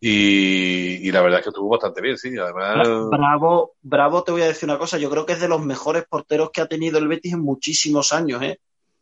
[0.00, 2.36] Y, la verdad es que estuvo bastante bien, sí.
[2.38, 2.88] Además...
[3.10, 6.04] Bravo, Bravo, te voy a decir una cosa, yo creo que es de los mejores
[6.08, 8.60] porteros que ha tenido el Betis en muchísimos años, ¿eh?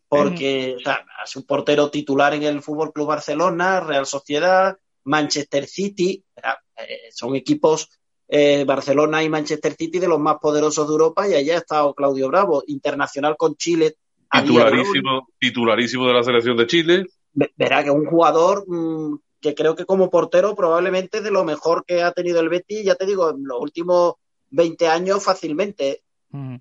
[0.08, 5.66] Porque, o sea, es un portero titular en el Fútbol Club Barcelona, Real Sociedad, Manchester
[5.66, 6.24] City,
[7.10, 7.88] son equipos
[8.28, 11.94] eh, Barcelona y Manchester City de los más poderosos de Europa y allá ha estado
[11.94, 13.96] Claudio Bravo, internacional con Chile.
[14.30, 17.06] Titularísimo, titularísimo de la selección de Chile.
[17.32, 21.44] Verá que es un jugador mm, que creo que como portero probablemente es de lo
[21.44, 24.14] mejor que ha tenido el Betis, ya te digo, en los últimos
[24.50, 26.02] 20 años fácilmente.
[26.30, 26.56] Mm.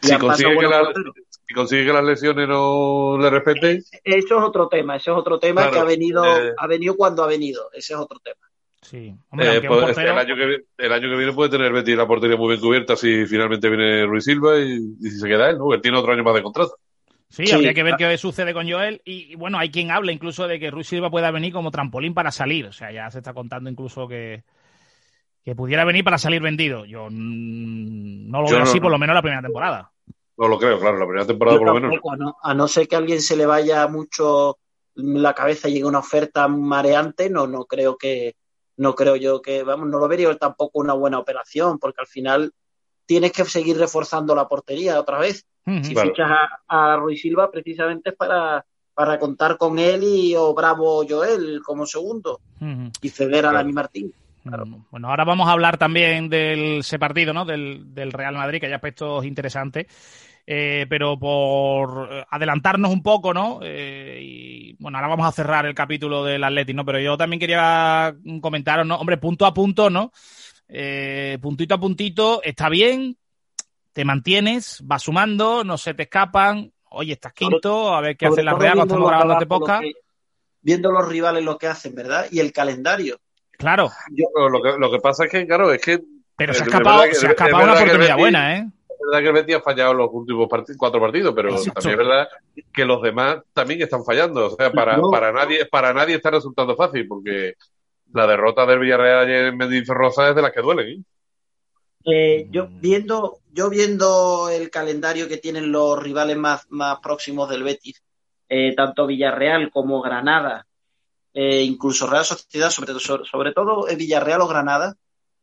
[0.00, 3.82] Si, consigue que las lesiones no le respeten.
[4.02, 6.52] Eso es otro tema, eso es otro tema que ha venido, eh.
[6.58, 8.50] ha venido cuando ha venido, ese es otro tema.
[8.84, 9.14] Sí.
[9.38, 13.24] Eh, pues, el, año que, viene puede tener Betty la portería muy bien cubierta si
[13.24, 15.72] finalmente viene Ruiz Silva y, si se queda él, ¿no?
[15.72, 16.76] Él tiene otro año más de contrato.
[17.30, 19.00] Sí, habría que ver qué sucede con Joel.
[19.04, 22.30] Y, bueno, hay quien habla incluso de que Ruiz Silva pueda venir como trampolín para
[22.30, 22.66] salir.
[22.66, 24.44] O sea, ya se está contando incluso que,
[25.44, 26.84] que pudiera venir para salir vendido.
[26.84, 29.90] Yo no lo veo así, por lo menos la primera temporada.
[30.36, 31.94] No lo creo, claro, la primera temporada por lo menos.
[32.42, 34.58] A no ser que a alguien se le vaya mucho
[34.94, 38.36] la cabeza y llegue una oferta mareante, no, no creo que,
[38.76, 42.52] no creo yo que, vamos, no lo vería tampoco una buena operación, porque al final
[43.06, 45.46] tienes que seguir reforzando la portería otra vez.
[45.64, 46.30] si fichas
[46.68, 51.86] a, Ruiz Silva, precisamente es para, para contar con él y o Bravo Joel como
[51.86, 52.40] segundo
[53.00, 54.12] y ceder a Dani Martín.
[54.44, 57.46] Bueno, ahora vamos a hablar también del ese partido, ¿no?
[57.46, 59.86] Del, del Real Madrid, que hay aspectos interesantes.
[60.46, 63.60] Eh, pero por adelantarnos un poco, ¿no?
[63.62, 66.84] Eh, y bueno, ahora vamos a cerrar el capítulo del Atlético, ¿no?
[66.84, 68.96] Pero yo también quería comentaros, ¿no?
[68.96, 70.12] Hombre, punto a punto, ¿no?
[70.68, 73.16] Eh, puntito a puntito, está bien,
[73.92, 76.70] te mantienes, vas sumando, no se te escapan.
[76.90, 79.84] Oye, estás quinto, a ver qué hacen las Real, estamos grabando este podcast.
[80.60, 82.26] Viendo los rivales lo que hacen, ¿verdad?
[82.30, 83.18] Y el calendario.
[83.52, 83.90] Claro.
[84.34, 86.00] lo, que, lo que pasa es que, claro, es que.
[86.36, 88.66] Pero se ha escapado, se ha escapado una oportunidad buena, ¿eh?
[89.00, 92.28] Verdad que el Betis ha fallado los últimos cuatro partidos, pero también es verdad
[92.72, 94.46] que los demás también están fallando.
[94.46, 97.54] O sea, para, para, nadie, para nadie está resultando fácil, porque
[98.12, 100.88] la derrota del Villarreal ayer en Mendizorroza es de las que duelen.
[100.88, 101.04] ¿eh?
[102.06, 107.62] Eh, yo viendo yo viendo el calendario que tienen los rivales más, más próximos del
[107.62, 108.02] Betis
[108.48, 110.66] eh, tanto Villarreal como Granada,
[111.32, 114.96] eh, incluso Real Sociedad, sobre, todo, sobre todo Villarreal o Granada,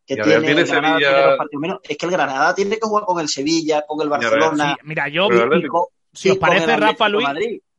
[0.06, 4.78] que tiene, es que el Granada tiene que jugar con el Sevilla, con el Barcelona.
[4.84, 5.28] mira, yo,
[6.14, 7.28] si os parece, Rafa Luis,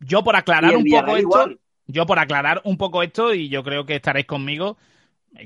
[0.00, 1.50] yo por aclarar un poco esto,
[1.86, 4.78] yo por aclarar un poco esto, y yo creo que estaréis conmigo,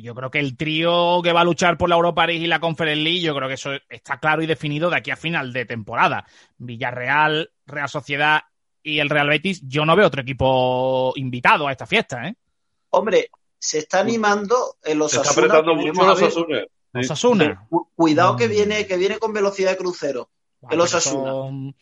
[0.01, 2.61] yo creo que el trío que va a luchar por la Europa League y la
[2.61, 5.65] Conference League, yo creo que eso está claro y definido de aquí a final de
[5.65, 6.27] temporada.
[6.59, 8.43] Villarreal, Real Sociedad
[8.83, 12.35] y el Real Betis, yo no veo otro equipo invitado a esta fiesta, ¿eh?
[12.91, 13.31] Hombre,
[13.67, 15.25] se está animando el Osasuna.
[15.25, 16.65] Se está apretando mucho los Osasuna.
[16.95, 17.67] Osasuna.
[17.97, 18.51] Cuidado que mm.
[18.51, 20.31] viene, que viene con velocidad de crucero.
[20.71, 21.75] el Osasuna.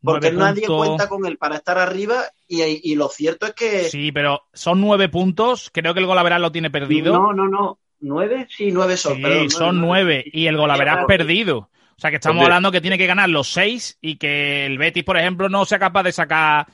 [0.00, 3.84] Porque nadie cuenta con él para estar arriba y, lo cierto es que...
[3.84, 5.70] Sí, pero son nueve puntos.
[5.72, 7.12] Creo que el Golaveral lo tiene perdido.
[7.12, 7.78] No, no, no.
[7.98, 8.46] ¿Nueve?
[8.48, 9.16] Sí, nueve son.
[9.16, 10.24] Sí, son nueve.
[10.32, 11.58] Y el Golaveral perdido.
[11.58, 15.04] O sea que estamos hablando que tiene que ganar los seis y que el Betis,
[15.04, 16.66] por ejemplo, no sea capaz de sacar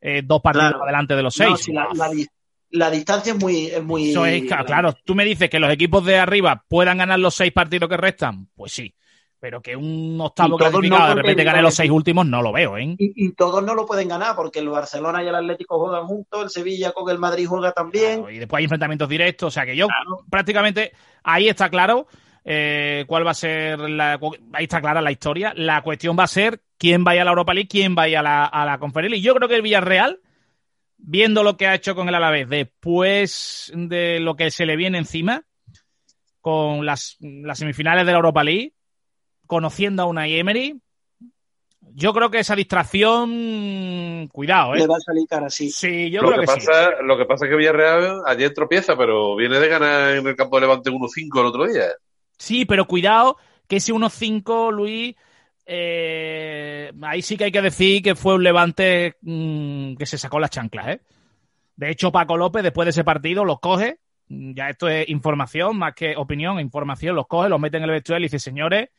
[0.00, 1.68] eh, dos partidos adelante de los seis.
[1.68, 1.88] la,
[2.90, 3.66] distancia es muy...
[3.66, 7.18] Es muy Eso es, claro, tú me dices que los equipos de arriba puedan ganar
[7.18, 8.48] los seis partidos que restan.
[8.54, 8.94] Pues sí
[9.44, 12.96] pero que un octavo clasificado de repente gane los seis últimos no lo veo, ¿eh?
[12.98, 16.48] Y, todos no lo pueden ganar porque el Barcelona y el Atlético juegan juntos, el
[16.48, 18.24] Sevilla con el Madrid juega también.
[18.32, 19.86] y después hay enfrentamientos directos, o sea que yo
[20.30, 22.06] prácticamente ahí está claro
[22.42, 24.18] eh, cuál va a ser la
[24.54, 25.52] ahí está clara la historia.
[25.54, 28.46] La cuestión va a ser quién vaya a la Europa League, quién vaya a la,
[28.46, 29.22] a la Conference League.
[29.22, 30.20] Yo creo que el Villarreal
[31.06, 34.98] viendo lo que ha hecho con el Alavés después de lo que se le viene
[34.98, 35.44] encima
[36.40, 38.72] con las, las semifinales de la Europa League
[39.46, 40.80] conociendo a una Emery,
[41.92, 44.78] yo creo que esa distracción, cuidado, ¿eh?
[44.78, 45.70] Le va a salir cara, sí.
[45.70, 47.04] Sí, yo lo creo que, que pasa, sí.
[47.04, 50.56] Lo que pasa es que Villarreal ayer tropieza, pero viene de ganar en el campo
[50.56, 51.84] de Levante 1-5 el otro día.
[52.38, 53.36] Sí, pero cuidado,
[53.68, 55.14] que ese 1-5, Luis,
[55.66, 60.38] eh, ahí sí que hay que decir que fue un Levante mmm, que se sacó
[60.38, 61.00] las chanclas, ¿eh?
[61.76, 63.98] De hecho, Paco López, después de ese partido, los coge,
[64.28, 68.24] ya esto es información más que opinión, información, los coge, los mete en el vestuario
[68.24, 68.90] y dice, señores,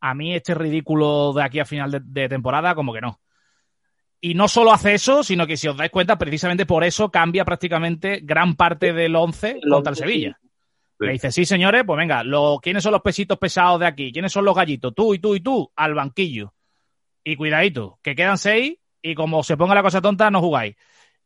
[0.00, 3.20] a mí este ridículo de aquí a final de, temporada, como que no.
[4.20, 7.44] Y no solo hace eso, sino que si os dais cuenta, precisamente por eso cambia
[7.44, 10.39] prácticamente gran parte del 11 contra el Sevilla.
[11.00, 14.12] Le dice, sí, señores, pues venga, lo, ¿quiénes son los pesitos pesados de aquí?
[14.12, 14.94] ¿Quiénes son los gallitos?
[14.94, 16.52] Tú y tú y tú, al banquillo.
[17.24, 20.76] Y cuidadito, que quedan seis y como se ponga la cosa tonta, no jugáis.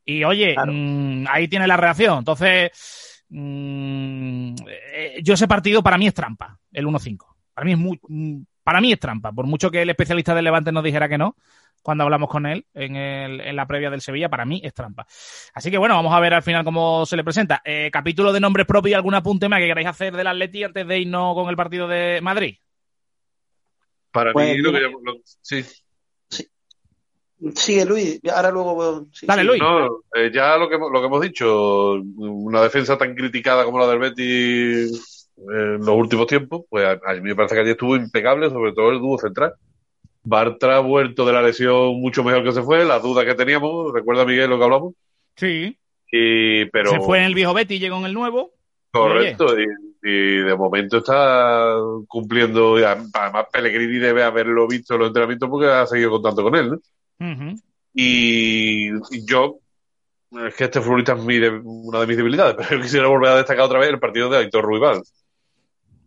[0.04, 2.18] Y oye, mmm, ahí tiene la reacción.
[2.18, 7.26] Entonces, mmm, eh, yo ese partido para mí es trampa, el 1-5.
[7.52, 8.00] Para mí es muy,
[8.62, 11.36] para mí es trampa, por mucho que el especialista del Levante nos dijera que no,
[11.84, 15.06] cuando hablamos con él en, el, en la previa del Sevilla, para mí es trampa.
[15.52, 17.60] Así que bueno, vamos a ver al final cómo se le presenta.
[17.62, 20.88] Eh, capítulo de nombres propios y algún apunte más que queráis hacer del Atleti antes
[20.88, 22.56] de irnos con el partido de Madrid.
[24.10, 25.62] Para pues, mí, lo que yo, lo, sí.
[26.30, 26.48] sí.
[27.54, 29.06] Sigue Luis, ahora luego.
[29.12, 29.60] Sí, Dale, Luis.
[29.60, 33.88] No, eh, ya lo que, lo que hemos dicho, una defensa tan criticada como la
[33.88, 38.48] del Betis en los últimos tiempos, pues a, mí me parece que allí estuvo impecable,
[38.48, 39.52] sobre todo el dúo central.
[40.24, 43.92] Bartra ha vuelto de la lesión mucho mejor que se fue, las dudas que teníamos,
[43.92, 44.94] ¿recuerda Miguel lo que hablamos?
[45.36, 45.76] Sí.
[46.10, 46.90] Y, pero...
[46.90, 48.52] Se fue en el viejo Betty y llegó en el nuevo.
[48.90, 49.66] Correcto, y,
[50.02, 51.74] y, de momento está
[52.06, 56.70] cumpliendo, además Pellegrini debe haberlo visto en los entrenamientos porque ha seguido contando con él,
[56.70, 56.76] ¿no?
[57.20, 57.62] Uh -huh.
[57.92, 59.58] y, y, yo,
[60.46, 63.64] es que este futbolista es mi, una de mis debilidades, pero quisiera volver a destacar
[63.64, 65.02] otra vez el partido de Aitor Ruibal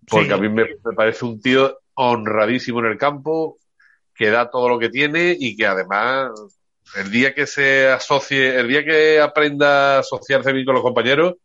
[0.07, 0.33] porque sí.
[0.33, 3.57] a mí me, me, parece un tío honradísimo en el campo,
[4.17, 6.31] que da todo lo que tiene y que además
[6.95, 11.35] el día que se asocie, el día que aprenda a asociarse bien con los compañeros,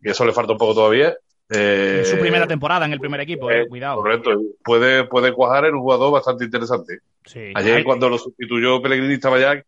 [0.00, 1.16] y eso le falta un poco todavía.
[1.50, 3.98] Eh, en su primera temporada en el primer equipo, eh, cuidado.
[3.98, 4.30] Correcto,
[4.64, 6.98] puede, puede cuajar en un jugador bastante interesante.
[7.24, 7.84] Sí, Ayer, hay...
[7.84, 9.62] cuando lo sustituyó Pellegrini, estaba ya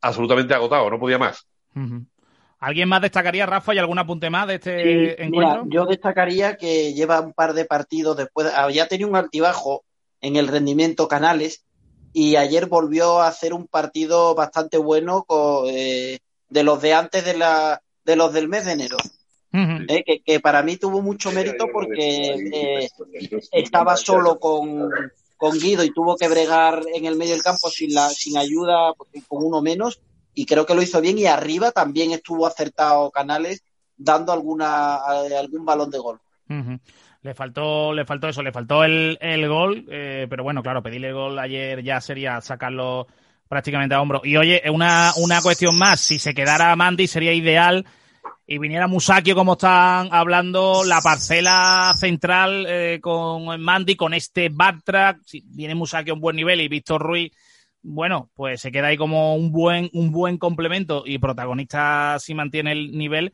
[0.00, 1.46] absolutamente agotado, no podía más.
[1.74, 2.06] Uh -huh.
[2.58, 5.64] ¿Alguien más destacaría, Rafa, y algún apunte más de este sí, encuentro?
[5.64, 9.84] Mira, yo destacaría que lleva un par de partidos después, había tenido un altibajo
[10.22, 11.65] en el rendimiento Canales
[12.18, 17.26] y ayer volvió a hacer un partido bastante bueno con, eh, de los de antes
[17.26, 18.96] de, la, de los del mes de enero.
[19.52, 19.84] Uh -huh.
[19.86, 22.88] eh, que, que, para mí tuvo mucho mérito porque eh,
[23.52, 24.88] estaba solo con,
[25.36, 28.94] con Guido y tuvo que bregar en el medio del campo sin, la, sin ayuda,
[29.28, 30.00] con uno menos
[30.32, 33.62] y creo que lo hizo bien y arriba también estuvo acertado Canales
[33.94, 34.96] dando alguna
[35.38, 36.18] algún balón de gol.
[36.48, 36.80] Uh -huh.
[37.26, 41.08] Le faltó, le faltó eso, le faltó el, el gol, eh, pero bueno, claro, pedirle
[41.08, 43.08] el gol ayer ya sería sacarlo
[43.48, 44.20] prácticamente a hombro.
[44.22, 47.84] Y oye, una, una cuestión más, si se quedara Mandy sería ideal
[48.46, 55.22] y viniera Musakio como están hablando, la parcela central eh, con Mandy, con este backtrack,
[55.24, 57.32] si viene Musakio a un buen nivel y Víctor Ruiz
[57.82, 62.72] bueno, pues se queda ahí como un buen, un buen complemento y protagonista si mantiene
[62.72, 63.32] el nivel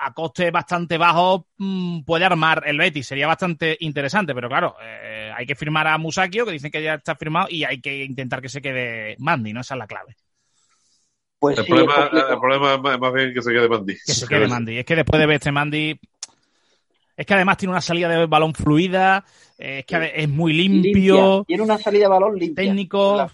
[0.00, 3.06] a coste bastante bajo mm, puede armar el Betis.
[3.06, 6.94] Sería bastante interesante, pero claro, eh, hay que firmar a Musakio, que dicen que ya
[6.94, 9.60] está firmado, y hay que intentar que se quede Mandy, ¿no?
[9.60, 10.16] Esa es la clave.
[11.38, 13.94] Pues el, problema, el, problema, es más bien que se quede Mandy.
[13.94, 14.78] Que se quede Mandy.
[14.78, 15.98] Es que después de ver este Mandy,
[17.16, 19.24] es que además tiene una salida de balón fluida,
[19.58, 21.44] es que es muy limpio.
[21.46, 22.64] Tiene una salida de balón limpia.
[22.64, 23.30] Técnico.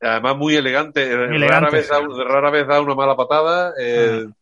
[0.00, 1.16] Además muy elegante.
[1.16, 3.72] rara, vez da, rara, vez da, una mala patada.
[3.80, 4.32] Eh, ah.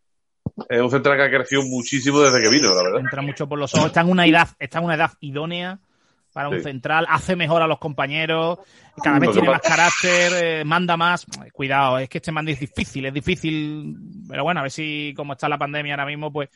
[0.68, 3.00] Es un central que ha crecido muchísimo desde que vino, la verdad.
[3.00, 3.86] Entra mucho por los ojos.
[3.86, 5.80] Está en una edad, está en una edad idónea
[6.34, 8.58] para un central, hace mejor a los compañeros,
[9.00, 11.24] cada vez tiene más carácter, eh, manda más.
[11.52, 13.96] Cuidado, es que este mando es difícil, es difícil,
[14.28, 16.48] pero bueno, a ver si como está la pandemia ahora mismo, pues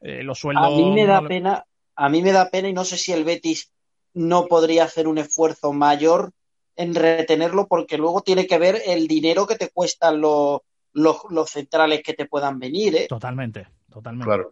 [0.00, 0.64] eh, los sueldos...
[0.64, 3.24] A mí me da pena, a mí me da pena y no sé si el
[3.24, 3.70] Betis
[4.14, 6.32] no podría hacer un esfuerzo mayor
[6.74, 10.62] en retenerlo porque luego tiene que ver el dinero que te cuestan los,
[10.98, 12.96] los, centrales que te puedan venir.
[12.96, 13.06] ¿eh?
[13.08, 14.26] Totalmente, totalmente.
[14.26, 14.50] Claro.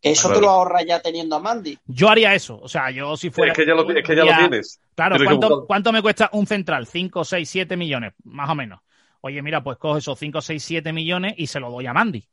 [0.00, 1.78] Eso te lo ahorra ya teniendo a Mandy.
[1.86, 2.58] Yo haría eso.
[2.60, 3.52] O sea, yo si fuera.
[3.52, 4.80] Es que ya lo, es que ya lo tienes.
[4.96, 6.86] Claro, ¿cuánto, ¿cuánto, me cuesta un central?
[6.86, 8.80] 5, 6, 7 millones, más o menos.
[9.20, 12.28] Oye, mira, pues coge esos 5, 6, 7 millones y se lo doy a Mandy.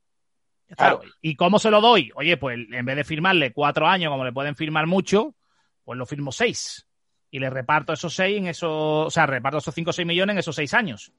[0.75, 1.01] Claro.
[1.21, 2.11] ¿Y cómo se lo doy?
[2.15, 5.35] Oye, pues en vez de firmarle cuatro años, como le pueden firmar mucho,
[5.83, 6.87] pues lo firmo seis.
[7.31, 8.71] Y le reparto esos seis en esos,
[9.07, 11.11] o sea, reparto esos cinco o seis millones en esos seis años.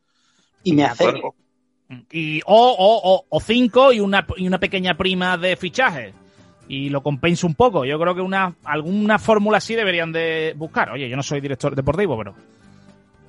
[0.64, 1.36] Y me acerco.
[2.12, 6.14] Y, o, o, o, cinco y una, y una pequeña prima de fichaje.
[6.68, 7.84] Y lo compenso un poco.
[7.84, 10.90] Yo creo que una, alguna fórmula así deberían de buscar.
[10.90, 12.34] Oye, yo no soy director deportivo, pero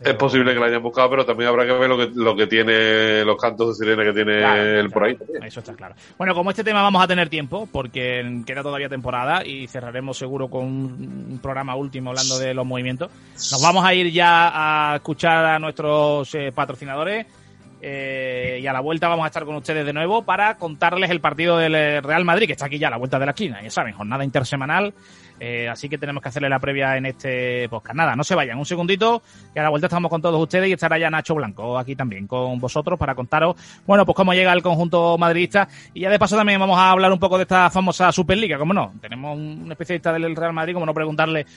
[0.04, 2.48] es posible que la hayan buscado, pero también habrá que ver lo que, lo que
[2.48, 5.16] tiene los cantos de sirena que tiene él por ahí.
[5.44, 5.94] Eso está claro.
[6.18, 10.48] Bueno, como este tema vamos a tener tiempo, porque queda todavía temporada y cerraremos seguro
[10.48, 13.12] con un programa último hablando de los movimientos.
[13.36, 17.28] Nos vamos a ir ya a escuchar a nuestros eh, patrocinadores.
[17.82, 21.20] Eh, y a la vuelta vamos a estar con ustedes de nuevo para contarles el
[21.20, 23.62] partido del eh, Real Madrid, que está aquí ya a la vuelta de la esquina.
[23.62, 24.94] Ya saben, jornada intersemanal
[25.44, 27.96] eh, así que tenemos que hacerle la previa en este podcast.
[27.96, 30.74] Nada, no se vayan, un segundito, que a la vuelta estamos con todos ustedes y
[30.74, 33.56] estará ya Nacho Blanco aquí también con vosotros para contaros,
[33.88, 35.68] bueno, pues cómo llega el conjunto madridista.
[35.96, 38.72] Y ya de paso también vamos a hablar un poco de esta famosa Superliga, como
[38.72, 38.94] no.
[39.02, 41.48] Tenemos un especialista del Real Madrid, como no preguntarle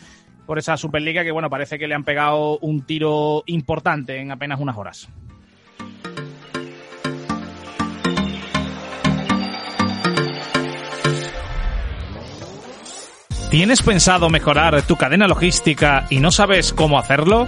[0.46, 4.60] por esa Superliga que, bueno, parece que le han pegado un tiro importante en apenas
[4.60, 5.10] unas horas.
[13.54, 17.46] ¿Tienes pensado mejorar tu cadena logística y no sabes cómo hacerlo?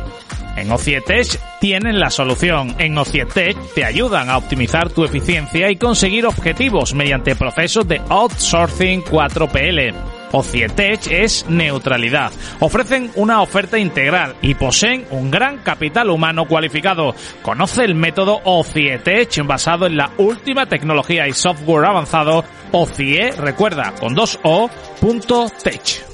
[0.57, 2.77] En Ocietech tienen la solución.
[2.79, 9.03] En Ocietech te ayudan a optimizar tu eficiencia y conseguir objetivos mediante procesos de outsourcing
[9.03, 10.16] 4PL.
[10.37, 12.31] Ocietech es neutralidad.
[12.61, 17.15] Ofrecen una oferta integral y poseen un gran capital humano cualificado.
[17.41, 24.15] Conoce el método Ocietech basado en la última tecnología y software avanzado OCIE, recuerda, con
[24.15, 24.69] dos O,
[25.01, 26.05] punto tech.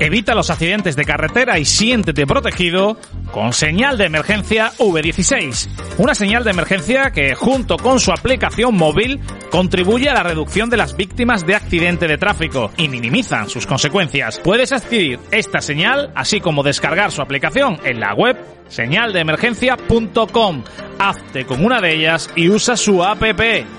[0.00, 2.96] Evita los accidentes de carretera y siéntete protegido
[3.32, 5.68] con señal de emergencia V16.
[5.98, 10.76] Una señal de emergencia que, junto con su aplicación móvil, contribuye a la reducción de
[10.76, 14.40] las víctimas de accidente de tráfico y minimizan sus consecuencias.
[14.42, 18.36] Puedes adquirir esta señal, así como descargar su aplicación en la web
[18.68, 20.64] señaldeemergencia.com.
[20.98, 23.22] Hazte con una de ellas y usa su app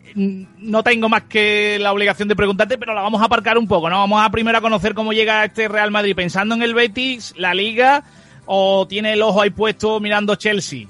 [0.56, 3.88] no tengo más que la obligación de preguntarte, pero la vamos a aparcar un poco,
[3.88, 3.98] ¿no?
[3.98, 7.54] Vamos a primero a conocer cómo llega este Real Madrid pensando en el Betis, la
[7.54, 8.02] Liga,
[8.48, 10.86] o tiene el ojo ahí puesto mirando Chelsea.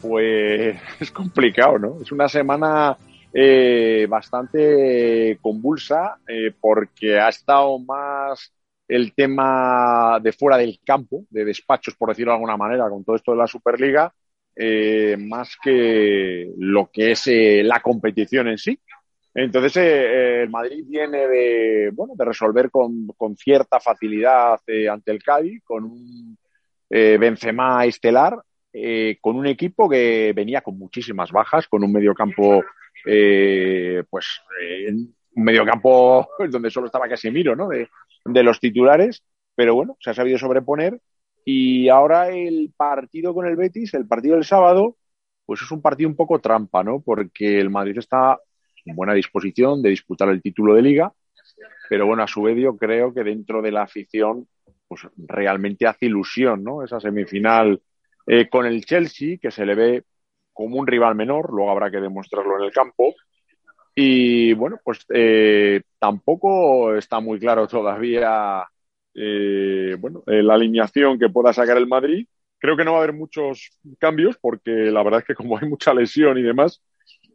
[0.00, 1.98] pues es complicado, ¿no?
[2.02, 2.96] Es una semana
[3.32, 8.52] eh, bastante convulsa eh, porque ha estado más
[8.88, 13.14] el tema de fuera del campo, de despachos, por decirlo de alguna manera, con todo
[13.14, 14.12] esto de la Superliga,
[14.56, 17.24] eh, más que lo que es
[17.62, 18.80] la competición en sí.
[19.32, 24.58] Entonces, el Madrid viene de, bueno, de resolver con, con cierta facilidad
[24.90, 26.36] ante el Cádiz, con un
[26.90, 28.42] Benzema estelar,
[29.20, 32.64] con un equipo que venía con muchísimas bajas, con un mediocampo
[33.06, 34.26] eh, pues
[34.60, 37.68] eh, un mediocampo donde solo estaba Casemiro, ¿no?
[37.68, 37.88] De,
[38.24, 39.22] de los titulares,
[39.54, 41.00] pero bueno, se ha sabido sobreponer
[41.44, 44.96] y ahora el partido con el Betis, el partido del sábado,
[45.46, 47.00] pues es un partido un poco trampa, ¿no?
[47.00, 48.38] Porque el Madrid está
[48.84, 51.12] en buena disposición de disputar el título de liga,
[51.88, 54.46] pero bueno, a su vez yo creo que dentro de la afición,
[54.90, 56.82] pues realmente hace ilusión, ¿no?
[56.82, 57.80] Esa semifinal
[58.26, 60.04] eh, con el Chelsea, que se le ve
[60.52, 63.14] como un rival menor, luego habrá que demostrarlo en el campo.
[63.94, 68.64] Y bueno, pues eh, tampoco está muy claro todavía
[69.14, 72.26] eh, bueno, eh, la alineación que pueda sacar el Madrid.
[72.58, 73.70] Creo que no va a haber muchos
[74.00, 76.82] cambios porque la verdad es que como hay mucha lesión y demás,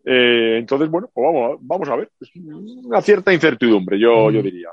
[0.03, 2.12] entonces bueno, pues vamos, vamos a ver.
[2.20, 4.70] Es una cierta incertidumbre, yo, yo diría.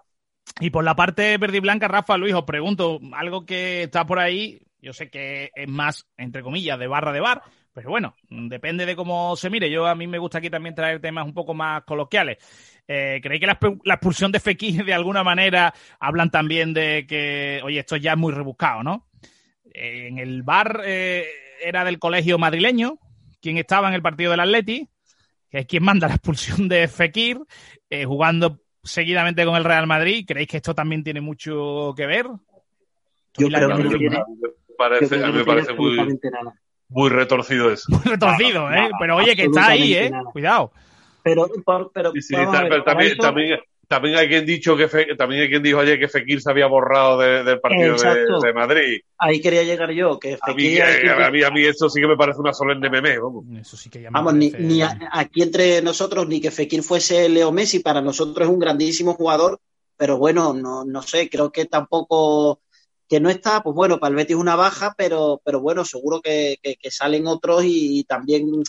[0.61, 4.19] Y por la parte verde y blanca, Rafa, Luis, os pregunto, algo que está por
[4.19, 7.43] ahí, yo sé que es más, entre comillas, de barra de bar,
[7.73, 9.71] pero bueno, depende de cómo se mire.
[9.71, 12.39] Yo a mí me gusta aquí también traer temas un poco más coloquiales.
[12.87, 17.81] Eh, ¿Creéis que la, expulsión de Fekir de alguna manera hablan también de que, oye,
[17.81, 19.09] esto ya es muy rebuscado, ¿no?
[19.73, 21.25] Eh, en el bar eh,
[21.63, 22.99] era del colegio madrileño,
[23.41, 24.87] quien estaba en el partido del Atleti,
[25.49, 27.39] que es quien manda la expulsión de Fekir,
[28.07, 30.25] jugando seguidamente con el Real Madrid.
[30.27, 32.27] ¿Creéis que esto también tiene mucho que ver?
[33.37, 33.85] Yo creo que a mí
[35.33, 36.19] me parece muy,
[36.89, 37.91] muy retorcido eso.
[37.91, 38.91] Muy retorcido, ¿eh?
[38.99, 40.13] pero oye, que está ahí, ¿eh?
[40.33, 40.73] Cuidado.
[41.23, 41.49] Pero,
[41.95, 42.13] pero,
[42.85, 43.61] también, también,
[43.93, 47.19] también, hay quien dicho que también hay quien dijo ayer que Fekir se había borrado
[47.19, 47.97] del partido
[48.41, 49.01] de, Madrid.
[49.19, 52.41] Ahí quería llegar yo, que Fekir, a, mí, a, mí, eso sí que me parece
[52.41, 53.45] una solemne meme, vamos.
[53.61, 57.53] Eso sí que ya vamos, ni, ni aquí entre nosotros ni que Fekir fuese Leo
[57.53, 59.61] Messi, para nosotros es un grandísimo jugador,
[59.97, 62.61] pero bueno, no, no sé, creo que tampoco
[63.13, 66.59] que no está, pues bueno, para el Betis una baja, pero, pero bueno, seguro que,
[66.91, 68.63] salen otros y, también,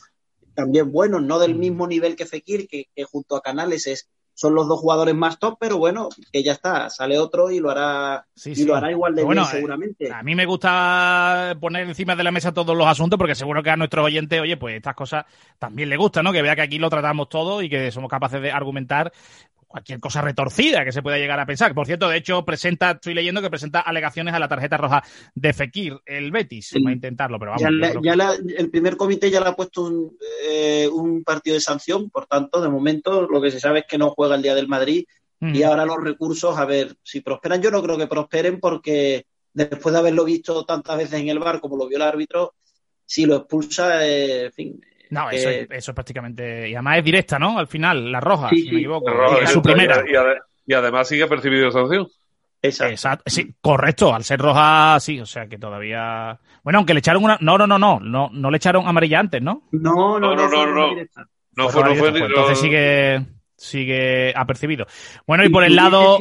[0.53, 4.67] también buenos, no del mismo nivel que Fekir, que, junto a Canales es, son los
[4.67, 8.65] dos jugadores más top, pero bueno, que ya está, sale otro y lo hará, y
[8.65, 10.11] lo hará igual de bien, seguramente.
[10.11, 13.69] A mí me gusta poner encima de la mesa todos los asuntos, porque seguro que
[13.69, 15.25] a nuestros oyentes, oye, pues estas cosas
[15.59, 16.31] también le gustan, ¿no?
[16.31, 19.11] Que vea que aquí lo tratamos todo y que somos capaces de argumentar
[19.73, 21.73] cualquier cosa retorcida que se pueda llegar a pensar.
[21.73, 25.03] Por cierto, de hecho, presenta, estoy leyendo que presenta alegaciones a la tarjeta roja
[25.33, 26.75] de Fekir, el Betis.
[26.85, 28.03] va a intentarlo, pero vamos.
[28.03, 30.13] Ya, el primer comité ya le ha puesto
[30.47, 33.97] eh, un, partido de sanción, por tanto, de momento lo que se sabe es que
[33.97, 35.05] no juega el día del Madrid
[35.41, 37.61] y ahora los recursos, a ver si prosperan.
[37.61, 41.59] Yo no creo que prosperen porque después de haberlo visto tantas veces en el bar
[41.59, 42.53] como lo vio el árbitro,
[43.05, 44.81] si lo expulsa, eh, en fin,
[45.13, 46.67] no, eso, es, eso es prácticamente.
[46.69, 47.59] Y además es directa, ¿no?
[47.59, 49.11] Al final, la roja, si me equivoco.
[49.39, 50.03] es su primera.
[50.65, 52.07] Y, además sigue percibido sanción.
[52.61, 53.23] Exacto.
[53.27, 54.13] Sí, correcto.
[54.13, 55.19] Al ser roja, sí.
[55.19, 56.39] O sea que todavía.
[56.63, 57.37] Bueno, aunque le echaron una.
[57.41, 57.99] No, no, no, no.
[57.99, 59.67] No, no le echaron amarilla antes, ¿no?
[59.71, 60.47] No, no, no.
[60.47, 60.95] No, no,
[61.55, 61.69] no.
[61.69, 63.23] fue, no fue, Entonces sigue,
[63.55, 64.87] sigue apercibido.
[65.27, 66.17] Bueno, y, por el lado.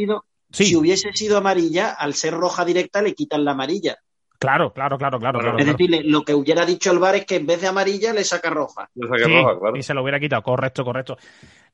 [0.50, 3.96] Si hubiese sido amarilla, al ser roja directa le quitan la amarilla.
[4.42, 5.56] Claro, claro, claro, claro.
[5.56, 8.24] es decir, lo que hubiera dicho el VAR es que en vez de amarilla le
[8.24, 8.90] saca roja.
[8.92, 9.76] Le saca roja, claro.
[9.76, 11.16] Y se lo hubiera quitado, correcto, correcto.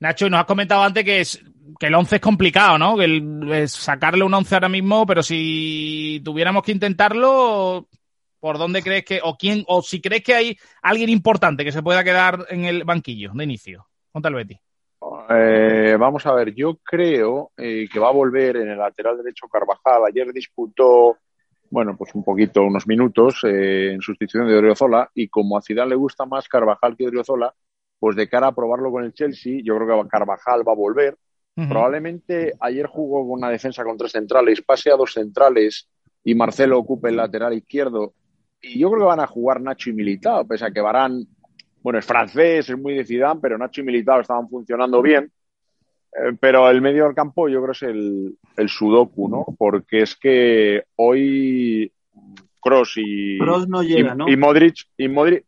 [0.01, 1.43] Nacho, y nos has comentado antes que, es,
[1.81, 2.95] que el 11 es complicado, ¿no?
[2.99, 7.89] Que el, sacarle un 11 ahora mismo, pero si tuviéramos que intentarlo,
[8.39, 11.83] ¿por dónde crees que, o quién, o si crees que hay alguien importante que se
[11.83, 13.87] pueda quedar en el banquillo de inicio?
[14.13, 14.61] Ponte el Betty.
[15.31, 19.49] Eh, vamos a ver, yo creo eh, que va a volver en el lateral derecho
[19.49, 20.03] Carvajal.
[20.07, 21.17] Ayer disputó
[21.71, 25.91] bueno, pues un poquito, unos minutos eh, en sustitución de Odriozola y como a Zidane
[25.91, 27.55] le gusta más Carvajal que Odriozola,
[27.99, 31.17] pues de cara a probarlo con el Chelsea, yo creo que Carvajal va a volver.
[31.69, 35.89] Probablemente ayer jugó con una defensa con tres centrales, pase a dos centrales
[36.23, 38.15] y Marcelo ocupe el lateral izquierdo.
[38.61, 41.27] Y yo creo que van a jugar Nacho y Militao, pese a que Barán,
[41.83, 45.33] bueno, es francés, es muy de Zidane, pero Nacho y Militao estaban funcionando bien.
[46.13, 49.47] Eh, pero el medio del campo yo creo es el, el Sudoku, ¿no?
[49.57, 51.93] Porque es que hoy
[52.61, 54.29] Cross y, no llega, ¿no?
[54.29, 55.45] y Modric, y Modric,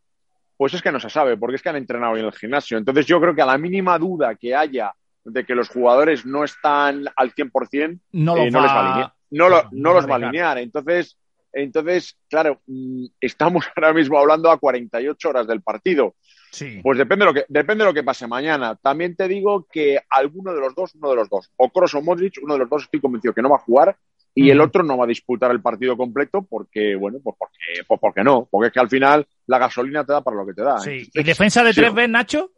[0.56, 2.78] pues es que no se sabe, porque es que han entrenado en el gimnasio.
[2.78, 4.92] Entonces yo creo que a la mínima duda que haya
[5.24, 9.12] de que los jugadores no están al 100%, no, eh, no les va a alinear.
[9.30, 10.58] No, no, los va a alinear.
[10.58, 11.16] Entonces,
[11.52, 16.14] Entonces, claro, mm, estamos ahora mismo hablando a 48 horas del partido.
[16.50, 16.80] Sí.
[16.82, 18.76] Pues depende de, lo que, depende de lo que pase mañana.
[18.76, 22.02] También te digo que alguno de los dos, uno de los dos, o Kroos o
[22.02, 23.96] Modric, uno de los dos estoy convencido que no va a jugar
[24.34, 28.00] y el otro no va a disputar el partido completo porque, bueno, pues porque, pues
[28.00, 30.62] porque no, porque es que al final la gasolina te da para lo que te
[30.62, 30.78] da.
[30.78, 31.08] Sí.
[31.12, 32.50] ¿Y defensa de tres veces, Nacho?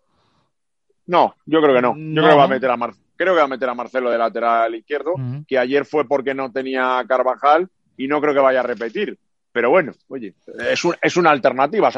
[1.07, 1.97] No, yo creo que no.
[1.97, 2.76] Yo creo que va a meter a
[3.16, 5.14] creo que va a meter a Marcelo de lateral izquierdo,
[5.47, 9.18] que ayer fue porque no tenía Carvajal y no creo que vaya a repetir.
[9.53, 10.34] Pero bueno, oye,
[10.70, 11.90] es, es una alternativa.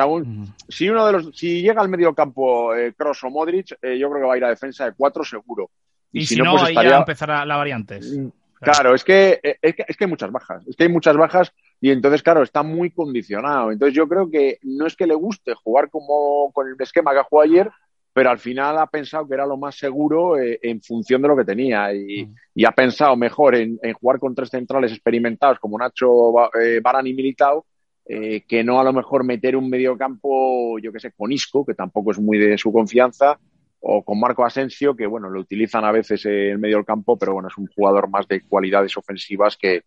[0.69, 4.11] si uno de los, si llega al medio campo eh, Cross o Modric, eh, yo
[4.11, 5.71] creo que va a ir a defensa de cuatro seguro.
[6.11, 6.91] Y, si, no, pues estaría...
[6.91, 8.13] ya empezará la variantes.
[8.13, 8.29] Mm,
[8.61, 10.67] claro, es que, eh, es que, es que hay muchas bajas.
[10.67, 13.71] Es que hay muchas bajas y entonces, claro, está muy condicionado.
[13.71, 17.23] Entonces yo creo que no es que le guste jugar como con el esquema que
[17.23, 17.71] jugó ayer,
[18.15, 21.37] pero al final ha pensado que era lo más seguro eh, en función de lo
[21.37, 22.65] que tenía y, mm.
[22.65, 27.67] ha pensado mejor en, jugar con tres centrales experimentados como Nacho eh, y Militao
[28.07, 31.75] eh, que no a lo mejor meter un mediocampo, yo que sé, con Isco, que
[31.75, 33.39] tampoco es muy de su confianza,
[33.81, 37.33] o con Marco Asensio, que bueno, lo utilizan a veces en medio del campo, pero
[37.33, 39.85] bueno, es un jugador más de cualidades ofensivas que,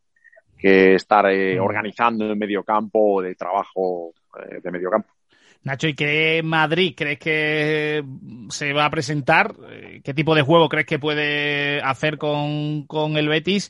[0.58, 1.62] que estar mm.
[1.62, 4.12] organizando en medio campo o de trabajo
[4.64, 5.17] de medio campo.
[5.68, 8.02] Nacho, ¿y qué Madrid crees que
[8.50, 9.54] se va a presentar?
[10.02, 12.88] ¿Qué tipo de juego crees que puede hacer con,
[13.18, 13.70] el Betis?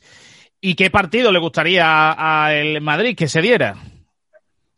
[0.60, 3.74] ¿Y qué partido le gustaría al Madrid que se diera?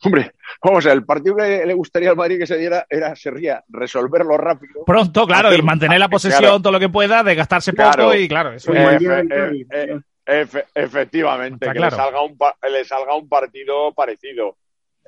[0.03, 0.33] Hombre,
[0.65, 4.39] vamos a el partido que le gustaría al Madrid que se diera era, sería resolverlo
[4.39, 4.87] rápido.
[4.87, 8.73] Pronto, claro, y mantener la posesión todo lo que pueda, desgastarse poco y claro, eso
[10.75, 12.39] efectivamente, que le, salga un,
[12.71, 14.57] le salga un partido parecido.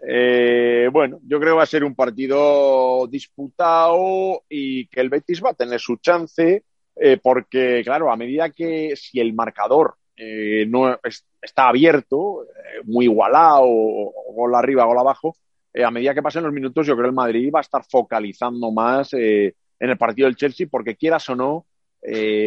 [0.04, 5.42] Eh, bueno, yo creo que va a ser un partido disputado y que el Betis
[5.44, 6.64] va a tener su chance,
[6.96, 10.98] eh, porque, claro, a medida que si el marcador eh, no
[11.40, 12.46] está abierto,
[12.84, 15.36] muy igualado, o gol arriba, gol abajo,
[15.74, 18.70] a medida que pasen los minutos, yo creo que el Madrid va a estar focalizando
[18.72, 21.66] más en el partido del Chelsea, porque quieras o no,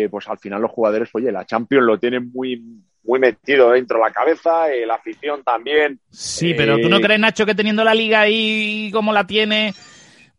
[0.10, 2.62] pues al final los jugadores, oye, la Champions lo tienen muy
[3.06, 6.00] muy metido dentro de la cabeza, y la afición también.
[6.10, 9.74] Sí, pero ¿tú no eh, crees, Nacho, que teniendo la liga ahí como la tiene,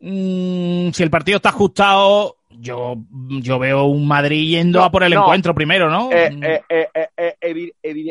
[0.01, 2.97] mm, si el partido está ajustado, yo,
[3.41, 6.11] yo veo un Madrid yendo a por el encuentro primero, ¿no?
[6.11, 7.37] Eh, eh,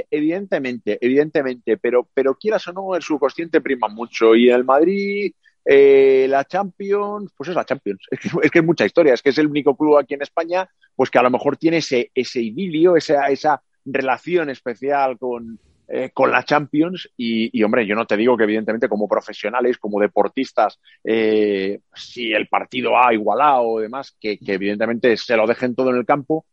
[0.10, 5.34] evidentemente, evidentemente, pero, pero quieras o no, el subconsciente prima mucho y el Madrid...
[5.66, 8.06] la Champions, pues es la Champions.
[8.12, 9.14] Es que, es que, mucha historia.
[9.14, 11.78] Es que es el único club aquí en España, pues que a lo mejor tiene
[11.78, 17.96] ese, ese idilio, esa, esa, relación especial con, eh, con la Champions y, hombre, yo
[17.96, 23.64] no te digo que evidentemente como profesionales, como deportistas, eh, si el partido ha igualado
[23.64, 26.46] o demás, que, evidentemente se lo dejen todo en el campo.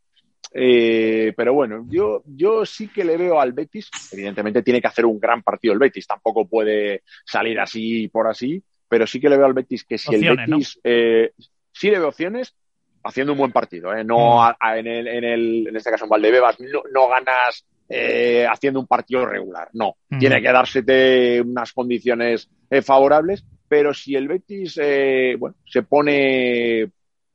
[0.55, 5.03] Eh, pero bueno, yo, yo sí que le veo al Betis, evidentemente tiene que hacer
[5.03, 9.37] un gran partido el Betis, tampoco puede salir así por así, pero sí que le
[9.37, 12.55] veo al Betis que si el Betis sí le veo opciones,
[13.03, 14.03] haciendo un buen partido, ¿eh?
[14.03, 14.77] no mm.
[14.77, 18.85] en, el, en, el, en este caso en Valdebebas, no, no ganas eh, haciendo un
[18.85, 20.19] partido regular, no, mm.
[20.19, 26.83] tiene que dársete unas condiciones eh, favorables, pero si el Betis eh, bueno, se pone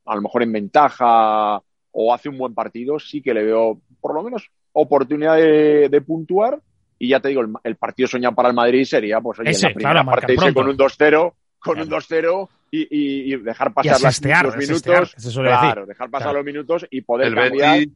[0.07, 4.15] a lo mejor en ventaja o hace un buen partido, sí que le veo por
[4.15, 6.61] lo menos oportunidad de, puntuar
[7.01, 9.75] y ya te digo, el, partido soñado para el Madrid sería pues oye, en la
[9.75, 14.01] primera parte con un 2-0 con un 2-0 y, y, dejar pasar
[14.45, 15.15] los minutos.
[15.35, 17.79] claro, dejar pasar los minutos y poder el cambiar.
[17.79, 17.95] Betis,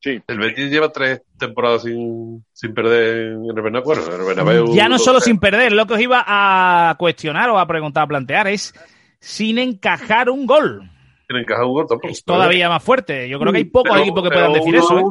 [0.00, 0.22] sí.
[0.26, 4.74] El Betis lleva tres temporadas sin, sin perder en el Bernabéu.
[4.74, 8.08] ya no solo sin perder, lo que os iba a cuestionar o a preguntar, a
[8.08, 8.72] plantear es
[9.18, 10.88] sin encajar un gol.
[11.28, 12.08] Sin encajar un gol tampoco.
[12.08, 13.28] Es todavía más fuerte.
[13.28, 14.98] Yo creo que hay pocos equipos que puedan decir eso.
[14.98, 15.02] ¿eh?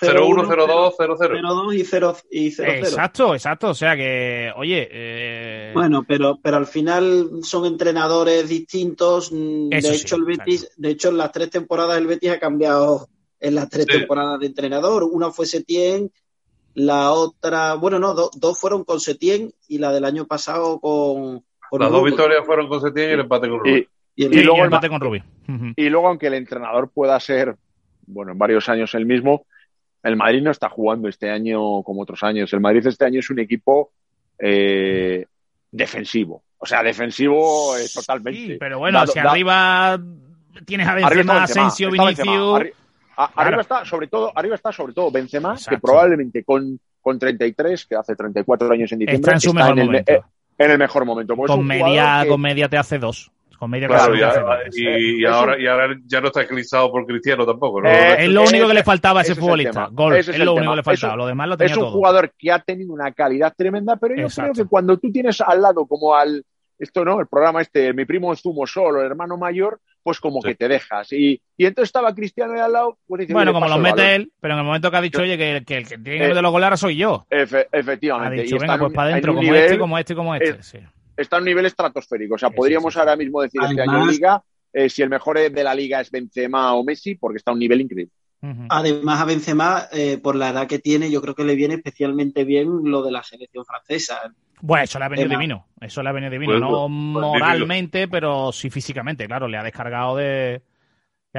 [0.00, 1.18] 0-1, 0-2, 0-0.
[1.18, 3.70] 0-2 y 0 y 0 Exacto, exacto.
[3.70, 4.88] O sea que, oye.
[4.90, 5.70] Eh...
[5.74, 9.32] Bueno, pero, pero al final son entrenadores distintos.
[9.32, 13.08] Mm, de hecho, el Betis, de hecho, en las tres temporadas el Betis ha cambiado
[13.40, 15.04] en las tres temporadas de entrenador.
[15.04, 16.12] Una fue Setién,
[16.74, 21.44] la otra, bueno, no, dos fueron con Setién y la del año pasado con.
[21.70, 23.88] con las dos victorias fueron con Setién y el empate con Rubí.
[24.14, 25.22] Y, el, luego el empate con Rubí.
[25.76, 27.56] Y luego, aunque el entrenador pueda ser,
[28.06, 29.46] bueno, en varios años el mismo,
[30.08, 32.52] el Madrid no está jugando este año como otros años.
[32.52, 33.92] El Madrid este año es un equipo
[34.38, 35.26] eh,
[35.70, 36.42] defensivo.
[36.58, 38.40] O sea, defensivo eh, totalmente.
[38.40, 39.98] Sí, pero bueno, si arriba
[40.64, 42.64] tienes a Benzema, Asensio, Vinicius...
[43.16, 47.94] arriba está sobre todo, arriba está sobre todo Benzema, que probablemente con, con 33, que
[47.94, 50.12] hace 34 años en diciembre, está en su mejor momento.
[50.58, 51.36] en el mejor momento.
[51.36, 53.30] con, media, con media te hace dos.
[53.58, 57.04] Con media Claro, y, de ahora, y- ahora, y ahora ya no está eclipsado por
[57.06, 57.82] Cristiano tampoco.
[57.82, 57.88] ¿no?
[57.90, 59.72] Eh, Es lo único que le faltaba a ese es futbolista.
[59.72, 59.88] tema.
[59.92, 60.12] Gol.
[60.16, 60.72] Ese Es, es lo único tema.
[60.72, 61.12] que le faltaba.
[61.12, 61.92] Es un- lo demás lo tenía es un todo.
[61.92, 64.52] jugador que ha tenido una calidad tremenda, pero yo Exacto.
[64.52, 66.44] creo que cuando tú tienes al lado como al
[66.78, 70.40] esto no, el programa este, mi primo es zumo solo, el hermano mayor, pues como
[70.40, 70.50] Sí.
[70.50, 71.12] que te dejas.
[71.12, 73.96] Y, y entonces estaba Cristiano ahí al lado, pues dice, Bueno, "Oye, como los mete
[74.02, 74.12] balón".
[74.14, 76.24] él, pero en el momento que ha dicho, oye, que, que el que tiene que
[76.26, 77.26] Eh, meter los goles ahora soy yo.
[77.30, 78.42] Efe- Ha efectivamente.
[78.42, 80.34] dicho, y está venga, en pues para en adentro, como nivel- este, como este, como
[80.36, 80.50] este.
[80.50, 80.78] eh, sí.
[81.18, 82.36] Está en un nivel estratosférico.
[82.36, 83.00] O sea, podríamos sí, sí.
[83.00, 84.42] ahora mismo decir este año en Liga
[84.72, 87.60] eh, si el mejor de la Liga es Benzema o Messi, porque está a un
[87.60, 88.12] nivel increíble.
[88.68, 92.44] Además, a Benzema, eh, por la edad que tiene, yo creo que le viene especialmente
[92.44, 94.32] bien lo de la selección francesa.
[94.60, 95.38] Bueno, eso le ha venido Emma.
[95.38, 95.66] divino.
[95.80, 96.52] Eso le ha venido divino.
[96.52, 99.48] Pues, no pues, moralmente, pero sí físicamente, claro.
[99.48, 100.62] Le ha descargado de.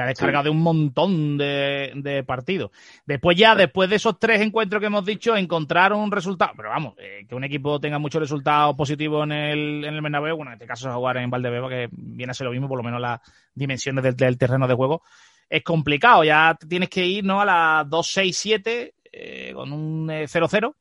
[0.00, 2.70] Le ha descargado de un montón de, de partidos.
[3.04, 6.52] Después ya, después de esos tres encuentros que hemos dicho, encontrar un resultado.
[6.56, 10.36] Pero vamos, eh, que un equipo tenga muchos resultados positivos en el, en el Bernabéu,
[10.36, 12.78] bueno, en este caso es jugar en Valdebeba, que viene a ser lo mismo, por
[12.78, 13.20] lo menos las
[13.54, 15.02] dimensiones del, del terreno de juego,
[15.48, 16.24] es complicado.
[16.24, 17.40] Ya tienes que ir ¿no?
[17.40, 20.74] a las 2-6-7 eh, con un eh, 0-0,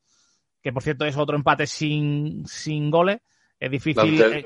[0.61, 3.19] que por cierto es otro empate sin, sin goles.
[3.59, 4.45] Es difícil.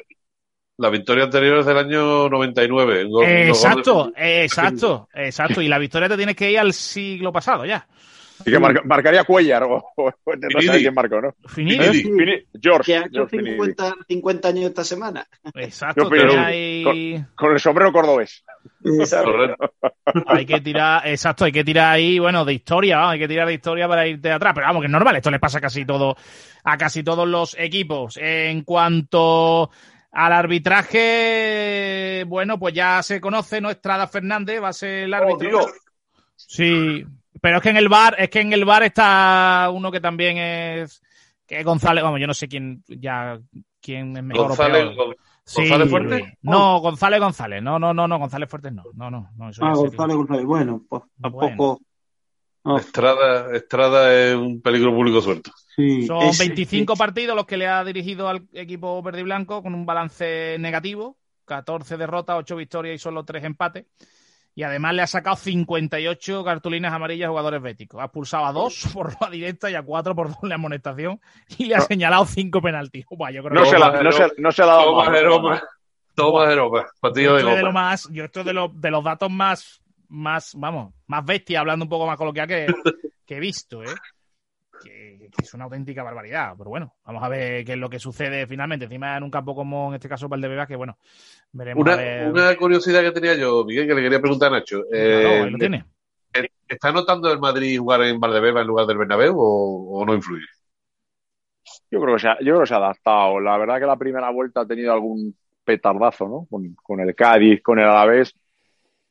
[0.78, 3.06] La, victoria anterior es del año 99.
[3.06, 5.62] un gol- de- exacto, exacto, exacto.
[5.62, 7.88] Y la victoria te tienes que ir al siglo pasado ya.
[8.40, 10.68] Así que marca- marcaría Cuellar o, o- no Finidi.
[10.74, 11.36] sé quién marcó, ¿no?
[11.48, 12.04] Finidi.
[12.04, 12.92] Fini- George.
[12.92, 13.52] Que ha hecho George Finidi.
[13.52, 15.28] 50, 50 años esta semana.
[15.54, 16.10] Exacto,
[16.40, 18.44] ahí- Con el sombrero cordobés.
[20.28, 23.48] Hay que tirar, exacto, hay que tirar ahí, bueno, de historia, vamos, hay que tirar
[23.48, 26.16] de historia para irte atrás, pero vamos, que es normal, esto le pasa casi todo,
[26.64, 28.18] a casi todos los equipos.
[28.18, 29.70] En cuanto
[30.14, 30.32] al
[31.34, 33.70] arbitraje, bueno, pues ya se conoce, ¿no?
[33.70, 35.50] Estrada Fernández va a ser el Oh, árbitro.
[35.50, 35.72] Dios.
[36.36, 37.04] Sí,
[37.42, 40.38] pero es que en el bar, es que en el bar está uno que también
[40.38, 41.02] es,
[41.48, 43.40] que es González, vamos, yo no sé quién, ya,
[43.82, 45.18] quién es mejor González, o peor.
[45.46, 46.38] Sí, ¿González Fuerte?
[46.42, 47.62] No, González González.
[47.62, 48.84] No, no, no, no, González Fuertes no.
[48.94, 49.50] No, no, no.
[49.50, 50.46] Eso Ah, González, González.
[50.46, 51.82] Bueno, pues tampoco.
[52.64, 55.52] No, Estrada, Estrada es un peligro público suelto.
[55.76, 59.62] sí, Son es- 25 partidos los que le ha dirigido al equipo verde y blanco
[59.62, 61.18] con un balance negativo.
[61.46, 63.86] 14 derrotas, 8 victorias y solo 3 empates.
[64.56, 68.00] Y además le ha sacado 58 cartulinas amarillas a jugadores béticos.
[68.00, 71.20] Ha expulsado a 2 por la directa y a 4 por doble amonestación.
[71.58, 73.06] Y le ha señalado 5 penaltis.
[73.10, 75.16] Buah, yo creo No que se, la, no, se, no se ha dado Toma, mal.
[75.16, 75.64] Jeroma.
[76.16, 76.86] Toma.
[77.02, 79.32] Partido de Esto es de lo más, yo esto es de, lo- de los datos
[79.32, 79.82] más,
[80.14, 82.68] más, vamos, más bestia, hablando un poco más coloquial que,
[83.26, 83.88] que he visto, ¿eh?
[84.84, 86.54] Que, que es una auténtica barbaridad.
[86.58, 88.86] Pero bueno, vamos a ver qué es lo que sucede finalmente.
[88.86, 90.98] Encima en un campo como en este caso Valdebebas, que bueno,
[91.54, 92.28] veremos Una, a ver.
[92.32, 94.84] una curiosidad que tenía yo, Miguel, que le quería preguntar a Nacho.
[94.90, 95.86] Claro, Eh, lo tiene.
[96.68, 100.46] ¿Está notando el Madrid jugar en Valdebeba en lugar del Bernabéu o, o no influye?
[101.92, 103.40] Yo creo que se ha, yo creo que se ha adaptado.
[103.40, 106.48] La verdad que la primera vuelta ha tenido algún petardazo, ¿no?
[106.50, 108.36] Con, con el Cádiz, con el Alavés.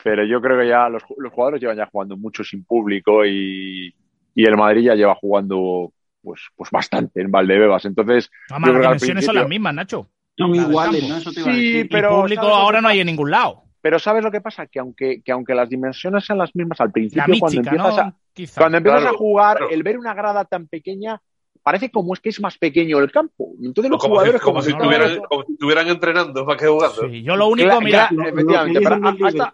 [0.04, 3.94] Pero yo creo que ya los, los jugadores llevan ya jugando mucho sin público y,
[4.34, 5.92] y el Madrid ya lleva jugando
[6.22, 7.84] pues, pues bastante en Valdebebas.
[7.84, 10.08] Entonces, Además, yo las creo dimensiones son las mismas, Nacho.
[10.36, 11.14] Son iguales, campo.
[11.14, 11.20] ¿no?
[11.20, 11.88] Eso te iba a Sí, decir.
[11.90, 13.62] pero y público ¿sabes lo ahora no hay en ningún lado.
[13.80, 14.66] pero ¿sabes lo que pasa?
[14.66, 18.02] Que aunque, que aunque las dimensiones sean las mismas al principio, cuando empiezas, ¿no?
[18.02, 18.60] a, Quizá.
[18.60, 19.72] cuando empiezas Claro, a jugar, claro.
[19.72, 21.20] el ver una grada tan pequeña
[21.62, 23.50] parece como es que es más pequeño el campo.
[23.62, 25.22] Entonces los como, jugadores si, como, como si no, estuvieran, no.
[25.28, 27.08] como si estuvieran entrenando para que jugando.
[27.08, 29.52] Sí, yo lo único, mira, cla- Lo- lo efectivamente, que pero hasta-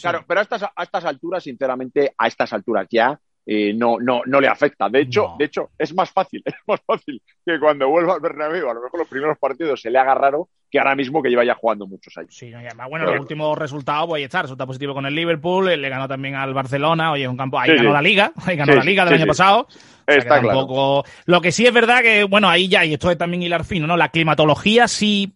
[0.00, 3.18] Claro, pero a estas, a estas alturas, sinceramente, a estas alturas ya
[3.50, 4.90] eh, no, no, no le afecta.
[4.90, 5.36] De hecho, No.
[5.38, 8.82] de hecho, es más fácil, es más fácil que cuando vuelva al Bernabéu, a lo
[8.82, 11.86] mejor los primeros partidos se le haga raro que ahora mismo que lleva ya jugando
[11.86, 12.34] muchos años.
[12.36, 13.16] Sí, no, además, bueno, Claro.
[13.16, 16.34] los últimos resultados, pues ahí está, resultado positivo con el Liverpool, eh, le ganó también
[16.34, 17.94] al Barcelona, oye, es un campo, ahí Sí, ganó sí.
[17.94, 19.60] la Liga, ahí ganó Sí, la Liga del año pasado.
[19.62, 21.04] O sea, que Está claro.
[21.24, 23.86] Lo que sí es verdad que, bueno, ahí ya, y esto es también hilar fino,
[23.86, 23.96] ¿no?
[23.96, 25.32] La climatología sí,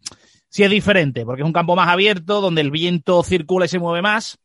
[0.52, 3.78] sí es diferente, porque es un campo más abierto, donde el viento circula y se
[3.78, 4.38] mueve más.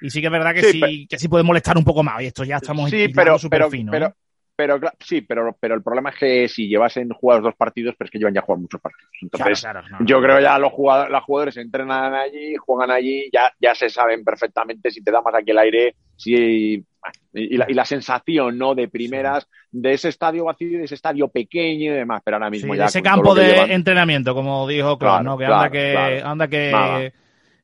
[0.00, 2.22] Y sí que es verdad que sí, Sí, que sí puede molestar un poco más.
[2.22, 4.12] Y esto ya estamos Sí, pero, pero, fino, pero, ¿eh?
[4.54, 8.12] pero, sí, pero, pero el problema es que si llevasen jugados dos partidos, pero es
[8.12, 9.10] que llevan ya jugado muchos partidos.
[9.20, 10.22] Entonces, Claro, claro, no, yo no.
[10.22, 14.92] creo ya los jugadores, los jugadores entrenan allí, juegan allí, ya, ya se saben perfectamente
[14.92, 16.84] si te da más aquí el aire, si
[17.32, 18.74] y, y la, y la sensación, ¿no?
[18.74, 22.74] De primeras, de ese estadio vacío, de ese estadio pequeño y demás, pero ahora mismo
[22.74, 22.86] ya.
[22.86, 25.38] ese campo de llevan- entrenamiento, como dijo Klopp, Claro, ¿no?
[25.38, 26.26] Que claro, anda que, claro.
[26.26, 27.12] anda que, Nada.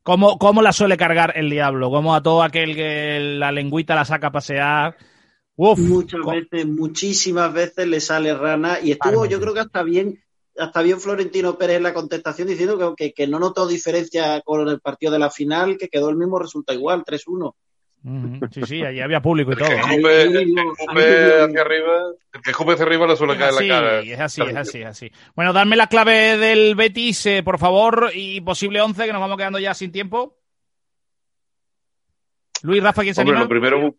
[0.03, 1.88] ¿Cómo, ¿Cómo la suele cargar el diablo?
[1.90, 4.97] ¿Cómo a todo aquel que la lengüita la saca a pasear?
[5.57, 10.18] Uf, Muchas veces, muchísimas veces le sale rana y estuvo, yo creo que hasta bien,
[10.59, 14.68] hasta bien Florentino Pérez en la contestación diciendo que, que, que no notó diferencia con
[14.68, 17.55] el partido de la final, que quedó el mismo resultado igual, 3-1.
[18.51, 19.67] Sí, sí, allí había público y todo.
[19.67, 24.01] El que escupe, hacia arriba, el que escupe hacia arriba le suele caer la cara.
[24.01, 25.11] Es así, es así, es así.
[25.35, 29.39] Bueno, dadme la clave del Betis, eh, por favor, y posible 11, que nos vamos
[29.39, 30.37] quedando ya sin tiempo.
[32.61, 33.95] Luis, Rafa, ¿quién se Hombre, Lo primero,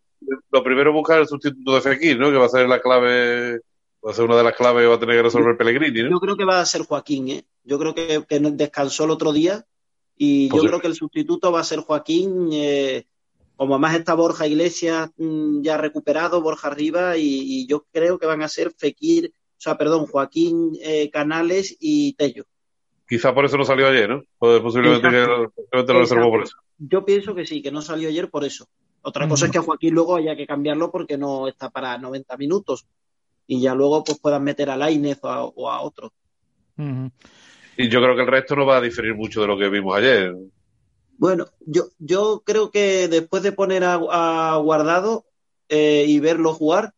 [0.51, 2.29] lo primero buscar el sustituto de Fekir, ¿no?
[2.29, 3.59] Que va a ser la clave,
[4.05, 6.11] va a ser una de las claves que va a tener que resolver Pellegrini, ¿no?
[6.11, 7.45] Yo creo que va a ser Joaquín, ¿eh?
[7.63, 9.65] Yo creo que, que descansó el otro día
[10.15, 12.49] y yo creo que el sustituto va a ser Joaquín.
[12.53, 13.07] Eh,
[13.55, 18.41] como más está Borja Iglesias mm, ya recuperado, Borja arriba, y, yo creo que van
[18.41, 22.45] a ser Fekir, o sea, perdón, Joaquín eh, Canales y Tello.
[23.07, 24.23] Quizá por eso no salió ayer, ¿no?
[24.39, 26.57] Posiblemente, lo reservó por eso.
[26.77, 28.67] Yo pienso que sí, que no salió ayer por eso.
[29.01, 32.35] Otra cosa es que a Joaquín luego haya que cambiarlo porque no está para 90
[32.37, 32.87] minutos
[33.45, 36.11] y ya luego pues puedan meter a Lainez o a, o a otro.
[37.77, 39.95] Y yo creo que el resto no va a diferir mucho de lo que vimos
[39.95, 40.33] ayer.
[41.17, 45.25] Bueno, yo, yo creo que después de poner a, Guardado
[45.69, 46.93] eh, y verlo jugar,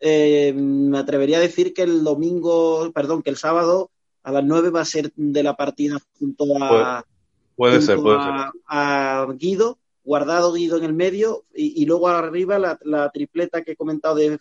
[0.00, 3.90] eh, me atrevería a decir que el domingo, perdón, que el sábado
[4.22, 7.04] a las 9 va a ser de la partida junto a,
[7.56, 8.18] puede, ser, puede
[8.66, 13.76] a, Guido, Guardado Guido en el medio y, luego arriba la, la, tripleta que he
[13.76, 14.38] comentado de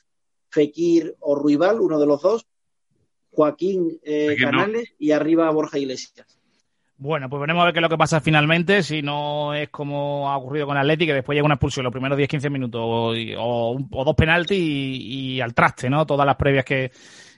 [0.49, 2.45] Fekir o Ruibal, uno de los dos,
[3.31, 6.27] Joaquín eh, Canales y arriba Borja Iglesias.
[7.03, 10.29] Bueno, pues veremos a ver qué es lo que pasa finalmente, si no es como
[10.29, 13.75] ha ocurrido con Atleti, que después llega una expulsión los primeros 10-15 minutos o,
[14.05, 16.05] dos penaltis y, al traste, ¿no?
[16.05, 16.91] Todas las previas que,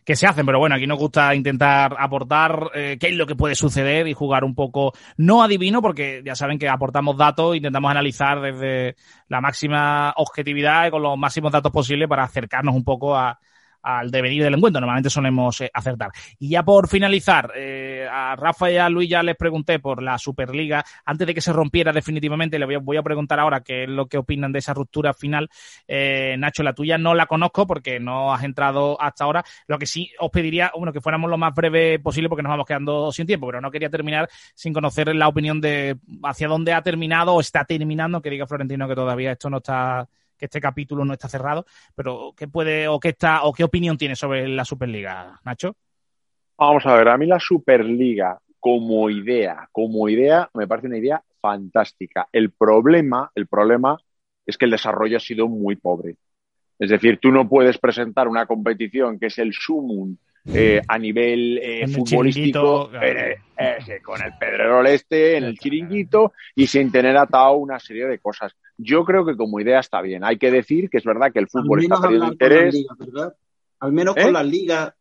[0.06, 3.56] se hacen, pero bueno, aquí nos gusta intentar aportar eh, qué es lo que puede
[3.56, 8.42] suceder y jugar un poco, no adivino, porque ya saben que aportamos datos, intentamos analizar
[8.42, 8.98] desde
[9.30, 13.40] la máxima objetividad y con los máximos datos posibles para acercarnos un poco a,
[13.84, 14.82] al devenir del encuentro.
[14.82, 16.12] Normalmente solemos eh, acertar.
[16.40, 20.18] Y ya por finalizar, eh, a Rafa y a Luis ya les pregunté por la
[20.18, 20.84] Superliga.
[21.06, 24.18] Antes de que se rompiera definitivamente, le voy a, preguntar ahora qué es lo que
[24.18, 25.50] opinan de esa ruptura final.
[25.88, 29.44] Eh, Nacho, la tuya no la conozco porque no has entrado hasta ahora.
[29.68, 32.66] Lo que sí os pediría, bueno, que fuéramos lo más breve posible porque nos vamos
[32.66, 36.82] quedando sin tiempo, pero no quería terminar sin conocer la opinión de hacia dónde ha
[36.82, 40.08] terminado o está terminando, que diga Florentino que todavía esto no está
[40.38, 41.66] que este capítulo no está cerrado,
[41.96, 45.76] pero ¿qué puede o qué está o qué opinión tiene sobre la Superliga, Nacho?
[46.58, 51.22] Vamos a ver, a mí la Superliga como idea, como idea, me parece una idea
[51.42, 52.28] fantástica.
[52.32, 53.98] El problema, el problema
[54.46, 56.16] es que el desarrollo ha sido muy pobre.
[56.80, 60.16] Es decir, tú no puedes presentar una competición que es el sumum
[60.46, 63.38] eh, a nivel eh, futbolístico eh,
[64.02, 68.54] con el Pedrerol este en el chiringuito y sin tener atado una serie de cosas.
[68.78, 70.24] Yo creo que como idea está bien.
[70.24, 72.86] Hay que decir que es verdad que el fútbol está perdiendo interés.
[73.80, 74.94] al menos con las ligas,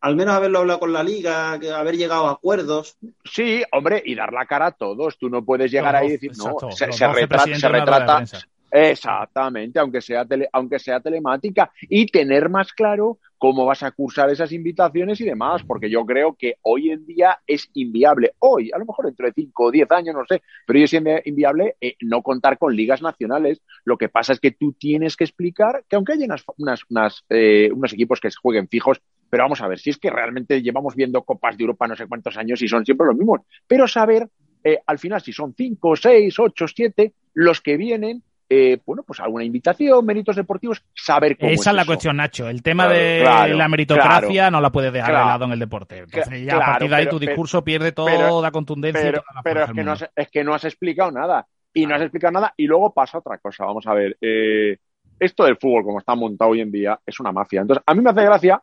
[0.00, 2.96] al menos haberlo hablado con la liga, haber llegado a acuerdos.
[3.24, 5.18] Sí, hombre, y dar la cara a todos.
[5.18, 8.24] Tú no puedes llegar ahí y decir, no, se, retrata, se retrata,
[8.70, 14.52] Exactamente, aunque sea, aunque sea telemática y tener más claro cómo vas a cursar esas
[14.52, 18.84] invitaciones y demás, porque yo creo que hoy en día es inviable, hoy, a lo
[18.84, 22.22] mejor dentro de 5 o 10 años, no sé, pero hoy es inviable eh, no
[22.22, 23.62] contar con ligas nacionales.
[23.84, 26.44] Lo que pasa es que tú tienes que explicar que aunque haya unas,
[26.88, 29.00] unas, eh, unos equipos que jueguen fijos,
[29.30, 32.06] pero vamos a ver, si es que realmente llevamos viendo Copas de Europa no sé
[32.06, 34.28] cuántos años y son siempre los mismos, pero saber
[34.62, 38.22] eh, al final si son 5, 6, 8, 7 los que vienen
[38.52, 41.52] eh, bueno, pues alguna invitación, méritos deportivos, saber cómo.
[41.52, 42.48] Esa es, la cuestión, Nacho.
[42.48, 46.04] El tema de la meritocracia no la puedes dejar de lado en el deporte.
[46.44, 49.00] ya a partir de ahí tu discurso pierde toda contundencia.
[49.00, 51.46] Pero, pero es, que no has, es que no has explicado nada.
[51.72, 52.52] Y no has explicado nada.
[52.56, 53.64] Y luego pasa otra cosa.
[53.64, 54.18] Vamos a ver.
[54.20, 54.78] Eh,
[55.20, 57.60] esto del fútbol, como está montado hoy en día, es una mafia.
[57.60, 58.62] Entonces, a mí me hace gracia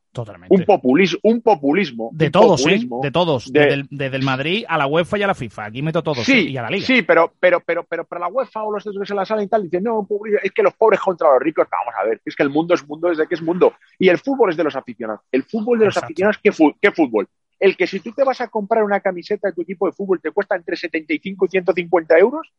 [0.50, 2.10] un populismo, un populismo.
[2.12, 2.80] De todos, ¿eh?
[3.02, 3.52] De todos.
[3.52, 5.66] desde, el, Madrid a la UEFA y a la FIFA.
[5.66, 6.24] Aquí meto todos.
[6.24, 6.50] Sí, ¿eh?
[6.50, 6.86] y a la Liga.
[6.86, 9.48] Sí, pero, pero, pero, pero para la UEFA o los que se la salen y
[9.48, 10.08] tal, dicen, no,
[10.44, 11.68] es que los pobres contra los ricos.
[11.72, 13.74] Vamos a ver, es que el mundo es mundo desde que es mundo.
[14.00, 15.22] Y el fútbol es de los aficionados.
[15.32, 16.52] El fútbol de los aficionados, ¿qué,
[16.82, 17.28] ¿qué fútbol?
[17.60, 20.20] El que si tú te vas a comprar una camiseta de tu equipo de fútbol
[20.22, 22.52] te cuesta entre 75 y 150 euros,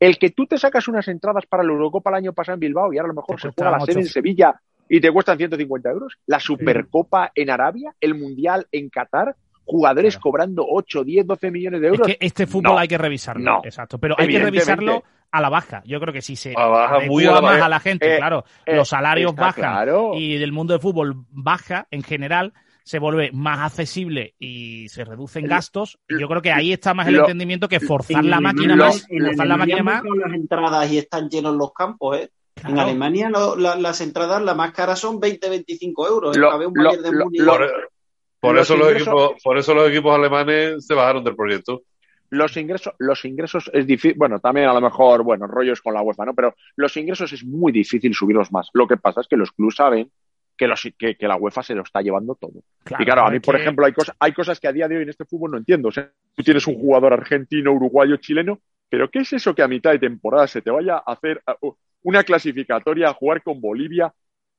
[0.00, 2.92] el que tú te sacas unas entradas para la Eurocopa el año pasado en Bilbao
[2.92, 5.90] y ahora a lo mejor se juega la sede en Sevilla y te cuestan 150
[5.90, 9.34] euros, la Supercopa en Arabia, el Mundial en Qatar,
[9.64, 12.08] jugadores cobrando 8, 10, 12 millones de euros.
[12.08, 13.62] Es que este fútbol hay que revisarlo.
[13.64, 13.98] Exacto.
[13.98, 15.82] Pero hay que revisarlo a la baja.
[15.84, 18.76] Yo creo que si se baja, muy a más a la gente, eh, claro, eh,
[18.76, 22.52] los salarios bajan y del mundo del fútbol baja en general,
[22.84, 25.98] se vuelve más accesible y se reducen gastos.
[26.06, 29.06] yo creo que ahí está más el entendimiento que forzar la máquina más.
[29.08, 30.02] Forzar la máquina más.
[30.04, 32.30] las entradas y están llenos los campos, ¿eh?
[32.62, 36.36] En Alemania las entradas, las más caras son 20-25 euros.
[38.40, 41.82] por, eso los equipos, por eso los equipos alemanes se bajaron del proyecto.
[42.30, 46.02] los ingresos, los ingresos es difícil, bueno, también a lo mejor, bueno, rollos con la
[46.02, 46.34] UEFA, ¿no?
[46.34, 48.68] Pero los ingresos es muy difícil subirlos más.
[48.74, 50.10] Lo que pasa es que los clubes saben
[50.56, 52.62] que, los, que, la UEFA se lo está llevando todo.
[52.98, 55.02] y claro, a mí, por ejemplo, hay, cosas, hay cosas que a día de hoy
[55.02, 55.88] en este fútbol no entiendo.
[55.88, 59.68] O sea, tú tienes un jugador argentino, uruguayo, chileno, pero ¿qué es eso que a
[59.68, 61.42] mitad de temporada se te vaya a hacer
[62.02, 64.12] una clasificatoria a jugar con Bolivia?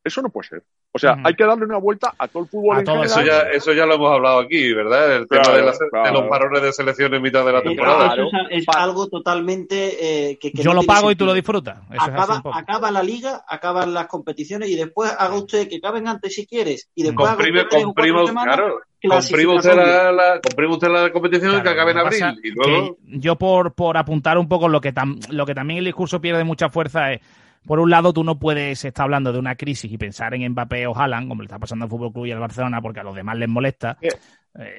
[0.06, 0.64] Eso no puede ser.
[0.92, 2.78] O sea, hay que darle una vuelta a todo el fútbol.
[2.78, 5.16] en eso, ya, eso ya lo hemos hablado aquí, ¿verdad?
[5.16, 5.64] El tema de,
[6.12, 8.16] los parones de selección en mitad de la temporada.
[8.52, 11.80] es, algo totalmente eh, que, Yo lo pago y tú lo disfrutas.
[11.90, 16.46] Acaba, acaba, la liga, acaban las competiciones y después haga usted que caben antes si
[16.46, 16.88] quieres.
[16.94, 20.40] Y después comprime, comprime, claro, comprime usted la, la,
[20.70, 22.40] usted la competición que acabe en abril.
[22.44, 22.98] Y luego...
[23.06, 24.94] Yo por, por apuntar un poco lo que,
[25.32, 27.22] lo que también el discurso pierde mucha fuerza es
[27.66, 30.88] por un lado, tú no puedes estar hablando de una crisis y pensar en Mbappé
[30.88, 33.16] o Haaland, como le está pasando al Fútbol Club y al Barcelona, porque a los
[33.16, 33.98] demás les molesta.
[34.02, 34.10] Eh,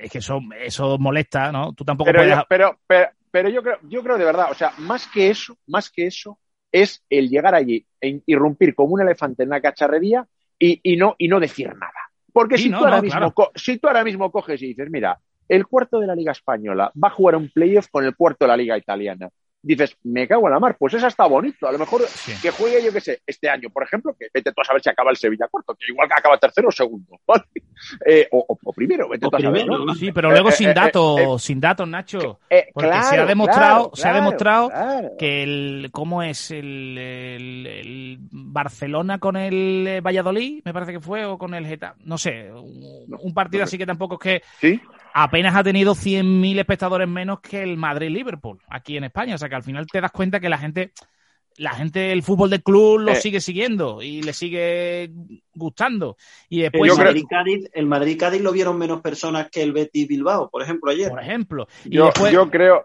[0.03, 1.73] es que eso, eso molesta, ¿no?
[1.73, 2.39] Tú tampoco pero, puedes...
[2.49, 5.91] pero, pero, pero, yo creo, yo creo de verdad, o sea, más que eso, más
[5.91, 6.39] que eso,
[6.73, 10.27] es el llegar allí e irrumpir como un elefante en la cacharrería
[10.59, 11.93] y, y no, y no decir nada.
[12.33, 15.19] Porque si, tú ahora mismo, si tú ahora mismo coges y dices, mira,
[15.49, 18.49] el cuarto de la Liga Española va a jugar un playoff con el cuarto de
[18.49, 19.31] la Liga Italiana
[19.67, 21.67] dices, me cago en la mar, pues esa está bonito.
[21.67, 22.03] A lo mejor
[22.41, 24.89] que juegue, yo qué sé, este año, por ejemplo, que vete tú a saber si
[24.89, 27.21] acaba el Sevilla cuarto, que igual que acaba tercero o segundo,
[28.07, 29.67] eh, o, primero, vete tú a saber.
[29.99, 32.39] Sí, pero luego eh, sin eh, datos, sin datos, Nacho.
[32.73, 34.71] porque se ha demostrado, se ha demostrado
[35.19, 36.51] que el, ¿cómo es?
[36.53, 42.19] El, el, Barcelona con el Valladolid, me parece que fue, o con el Getafe, no
[42.19, 44.43] sé, un, partido así que tampoco es que.
[44.61, 44.81] ¿Sí?
[45.17, 49.35] Apenas ha tenido 100.000 espectadores menos que el Madrid-Liverpool aquí en España.
[49.35, 50.93] O sea que al final te das cuenta que la gente,
[51.57, 53.17] la gente, el fútbol del club lo eh.
[53.17, 55.11] sigue siguiendo y le sigue
[55.55, 56.19] gustando.
[56.51, 60.51] Y después el Madrid-Cádiz el Madrid -Cádiz lo vieron menos personas que el Betis Bilbao,
[60.51, 61.09] por ejemplo, ayer.
[61.09, 61.67] Por ejemplo.
[61.87, 62.13] yo,
[62.51, 62.85] creo.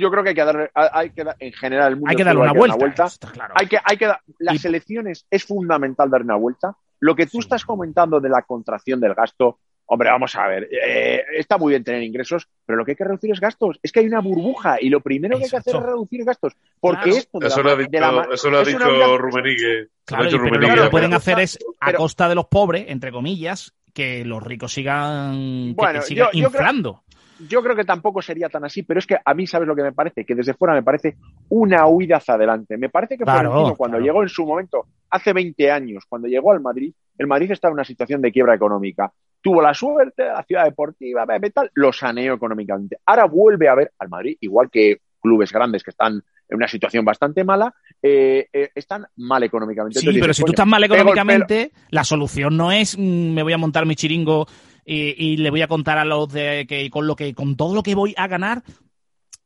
[0.00, 2.40] Yo creo que hay que dar, hay que en general, el mundo hay que darle
[2.40, 3.06] una, vuelta.
[3.54, 6.74] Hay que, hay que las elecciones es fundamental dar una vuelta.
[7.00, 11.22] Lo que tú estás comentando de la contracción del gasto, Hombre, vamos a ver, eh,
[11.36, 13.78] está muy bien tener ingresos, pero lo que hay que reducir es gastos.
[13.82, 16.54] Es que hay una burbuja y lo primero que hay que hacer es reducir gastos.
[16.80, 19.88] Porque esto eso, lo ha dicho, eso lo ha dicho Rumenigue.
[20.06, 24.42] Claro, lo que pueden hacer es, a costa de los pobres, entre comillas, que los
[24.42, 27.02] ricos sigan, bueno, sigan inflando.
[27.48, 29.82] yo creo que tampoco sería tan así, pero es que a mí, ¿sabes lo que
[29.82, 30.24] me parece?
[30.24, 31.16] Que desde fuera me parece
[31.50, 32.78] una huida hacia adelante.
[32.78, 36.60] Me parece que claro, cuando llegó en su momento, hace 20 años, cuando llegó al
[36.60, 39.12] Madrid, el Madrid estaba en una situación de quiebra económica
[39.44, 42.96] tuvo la suerte la ciudad deportiva, tal, lo saneó económicamente.
[43.04, 46.14] Ahora vuelve a ver al Madrid, igual que clubes grandes que están
[46.48, 50.00] en una situación bastante mala, eh, eh, están mal económicamente.
[50.00, 53.58] Sí, pero si tú estás mal económicamente, la solución no es mm, me voy a
[53.58, 54.46] montar mi chiringo
[54.86, 57.82] y, le voy a contar a los de que con lo que con todo lo
[57.82, 58.62] que voy a ganar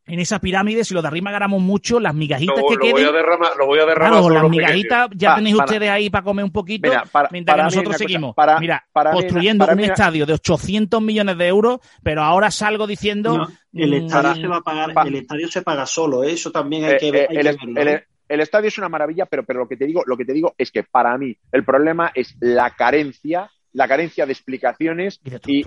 [0.08, 2.92] en esa pirámide, si lo de arriba ganamos mucho, las migajitas que lo queden.
[2.92, 4.20] Voy a derramar, lo voy a derramar.
[4.20, 6.90] Claro, las migajitas ya tenéis ustedes ahí para comer un poquito,
[7.30, 8.34] mientras que nosotros seguimos.
[8.60, 13.48] mira, construyendo un estadio de 800 millones de euros, pero ahora salgo diciendo.
[13.72, 16.32] el mm, estadio se va a pagar, el estadio se paga solo, ¿eh?
[16.32, 18.04] eso también hay eh, que, ver, el, ¿eh?
[18.28, 20.54] el, estadio es una maravilla, pero, pero lo que te digo, lo que te digo
[20.56, 25.62] es que para mí el problema es la carencia la carencia de explicaciones y,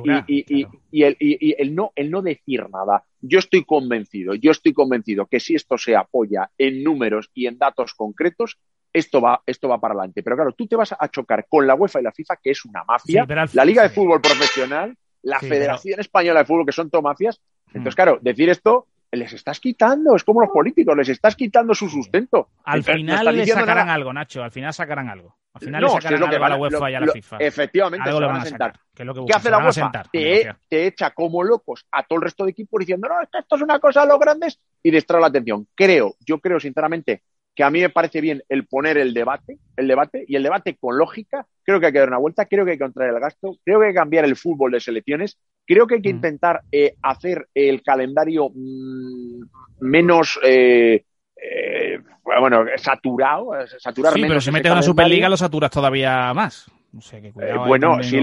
[1.03, 3.03] el, no, el no decir nada.
[3.21, 7.57] Yo estoy convencido, yo estoy convencido que si esto se apoya en números y en
[7.57, 8.57] datos concretos,
[8.93, 10.23] esto va, esto va para adelante.
[10.23, 12.65] Pero claro, tú te vas a chocar con la UEFA y la FIFA, que es
[12.65, 17.01] una mafia, la Liga de Fútbol Profesional, la Federación Española de Fútbol, que son todo
[17.01, 17.39] mafias.
[17.67, 17.95] Entonces, mm.
[17.95, 22.49] claro, decir esto les estás quitando, es como los políticos, les estás quitando su sustento.
[22.63, 25.35] Al final le sacarán algo, Nacho, al final sacarán algo.
[25.53, 27.37] Al final le sacarán algo a la UEFA y a la FIFA.
[27.39, 28.73] Efectivamente, algo se van a sentar.
[28.93, 29.91] ¿Qué, lo hace la UEFA?
[30.11, 33.79] te, echa como locos a todo el resto de equipos diciendo, no, esto es una
[33.79, 35.67] cosa a los grandes y distrae la atención.
[35.75, 37.23] Creo, yo creo sinceramente
[37.53, 40.77] que a mí me parece bien el poner el debate, el debate y el debate
[40.77, 41.45] con lógica.
[41.63, 43.79] Creo que hay que dar una vuelta, creo que hay que contraer el gasto, creo
[43.79, 46.15] que hay que cambiar el fútbol de selecciones, creo que hay que mm.
[46.15, 49.41] intentar eh, hacer el calendario mm,
[49.81, 51.03] menos eh,
[51.35, 51.80] eh,
[52.23, 56.69] bueno saturado, saturar sí, pero si metes una Superliga lo saturas todavía más.
[56.93, 57.31] Eh,
[57.65, 58.19] bueno, si,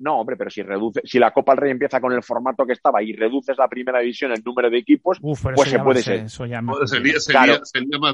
[0.00, 2.74] no, hombre, pero si reduce, si la Copa del Rey empieza con el formato que
[2.74, 6.28] estaba y reduces la primera división el número de equipos, pues se puede ser.
[6.28, 6.76] sería, más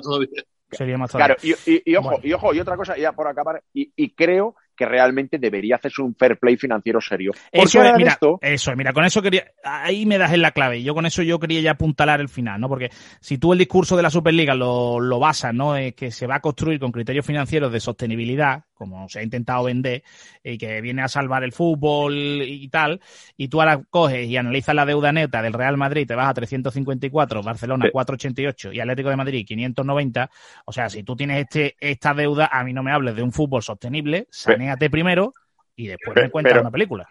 [0.01, 0.45] todavía.
[0.71, 4.55] Sería más Claro, y, ojo, y ojo, y otra cosa, ya por acabar, y, creo
[4.79, 7.33] que realmente debería hacerse un fair play financiero serio.
[7.51, 10.83] Eso es, mira, eso mira, con eso quería, ahí me das en la clave.
[10.83, 12.69] Yo con eso yo quería ya apuntalar el final, ¿no?
[12.69, 15.77] Porque si tú el discurso de la Superliga lo, lo basas, ¿no?
[15.77, 19.65] Es que se va a construir con criterios financieros de sostenibilidad, como se ha intentado
[19.65, 20.03] vender,
[20.43, 23.01] y que viene a salvar el fútbol y tal,
[23.37, 26.35] y tú ahora coges y analizas la deuda neta del Real Madrid, te vas a
[26.35, 30.31] 354, Barcelona 488 y Atlético de Madrid 590,
[30.65, 33.33] o sea, si tú tienes este esta deuda, a mí no me hables de un
[33.33, 35.35] fútbol sostenible, sanéate primero
[35.77, 37.07] y después me cuentas una película.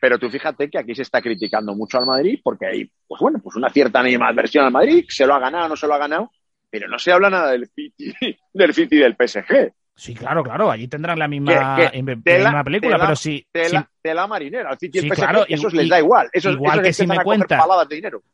[0.00, 3.38] Pero tú fíjate que aquí se está criticando mucho al Madrid porque hay, pues bueno,
[3.42, 6.32] pues una cierta versión al Madrid, se lo ha ganado, no se lo ha ganado,
[6.70, 8.14] pero no se habla nada del City,
[8.52, 9.72] del City y del PSG.
[9.98, 11.76] Sí, claro, claro, allí tendrán la misma,
[12.64, 13.44] película, pero sí.
[13.52, 16.30] De la marinera, al City y el PSG, claro, eso les da igual.
[16.32, 17.60] Eso, igual que si me cuentas.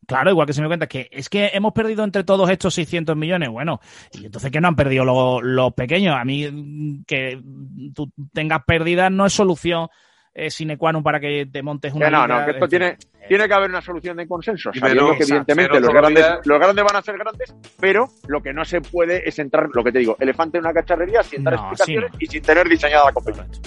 [0.06, 3.16] Claro, igual que si me cuentas que es que hemos perdido entre todos estos 600
[3.16, 3.48] millones.
[3.48, 3.80] Bueno,
[4.12, 6.14] y entonces que no han perdido los, los pequeños.
[6.14, 7.40] A mí, que
[7.94, 9.88] tú tengas pérdidas no es solución
[10.34, 12.10] eh, sine qua non para que te montes una.
[12.10, 14.72] no, no, que esto tiene, tiene que haber una solución de consenso.
[14.74, 18.64] Sabiendo que, evidentemente, los grandes, los grandes van a ser grandes, pero lo que no
[18.64, 22.10] se puede es entrar, lo que te digo, elefante en una cacharrería sin dar explicaciones
[22.18, 23.62] y sin tener diseñada la competencia.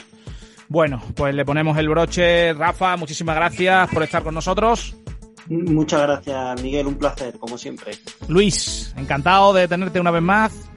[0.68, 2.54] Bueno, pues le ponemos el broche.
[2.54, 4.98] Rafa, muchísimas gracias por estar con nosotros.
[5.48, 6.88] Muchas gracias, Miguel.
[6.88, 7.94] Un placer, como siempre.
[8.28, 10.70] Luis, encantado de tenerte una vez más.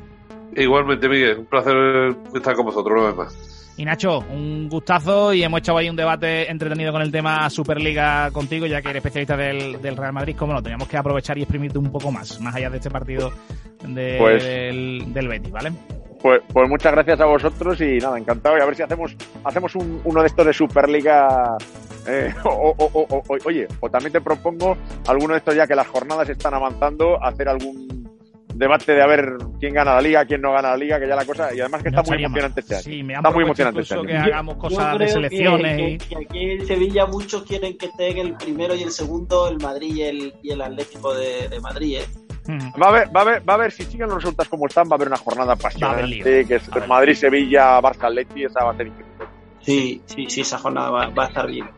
[0.57, 1.39] Igualmente, Miguel.
[1.39, 3.61] Un placer estar con vosotros una vez más.
[3.77, 8.31] Y Nacho, un gustazo y hemos echado ahí un debate entretenido con el tema Superliga
[8.31, 11.79] contigo, ya que eres especialista del, Real Madrid, como no, teníamos que aprovechar y exprimirte
[11.79, 13.33] un poco más, más allá de este partido
[13.79, 15.73] pues- del, del Betis, ¿vale?
[16.21, 18.59] Pues, pues, muchas gracias a vosotros y nada, encantado.
[18.59, 21.57] Y a ver si hacemos, hacemos uno de estos de Superliga.
[22.07, 22.35] Eh,
[23.47, 24.77] oye, o también te propongo
[25.07, 28.00] alguno de estos ya que las jornadas están avanzando, hacer algún
[28.61, 31.17] debate de a ver quién gana la liga, quién no gana la liga, que ya
[31.17, 32.83] la cosa, y además que está muy emocionante este año.
[32.85, 34.05] Sí, me está muy emocionante este año.
[34.05, 36.05] que hagamos cosas de selecciones.
[36.05, 39.95] Que, aquí en Sevilla muchos quieren que estén el primero y el segundo, el Madrid
[39.97, 42.07] y el, y el Atlético de, de Madrid, ¿eh?
[42.51, 44.89] Va a, haber, va, a ver va a ver si siguen los resultados como están,
[44.89, 48.77] va a haber una jornada apasionante, que es Madrid, Sevilla, Barça, Atleti, esa va a
[48.77, 49.27] ser increíble.
[49.61, 51.69] Sí, sí, sí, esa jornada va, va a estar bien.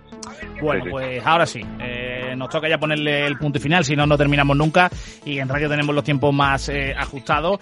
[0.60, 4.16] Bueno, pues ahora sí, eh, nos toca ya ponerle el punto final, si no, no
[4.16, 4.90] terminamos nunca.
[5.24, 7.60] Y en radio tenemos los tiempos más eh, ajustados.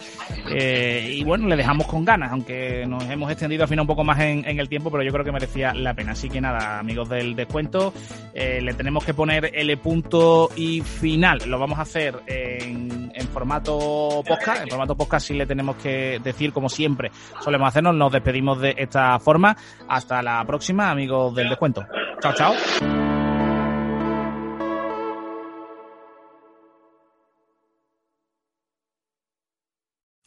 [0.50, 4.04] Eh, y bueno, le dejamos con ganas, aunque nos hemos extendido al final un poco
[4.04, 6.12] más en, el tiempo, pero yo creo que merecía la pena.
[6.12, 7.92] Así que nada, amigos del descuento,
[8.34, 11.40] le tenemos que poner el punto y final.
[11.46, 14.62] Lo vamos a hacer en, en formato podcast.
[14.62, 17.10] En formato podcast sí le tenemos que decir, como siempre,
[17.40, 17.94] solemos hacernos.
[17.94, 19.56] Nos despedimos de esta forma.
[19.88, 21.84] Hasta la próxima, amigos del descuento.
[22.20, 23.19] Chao, chao.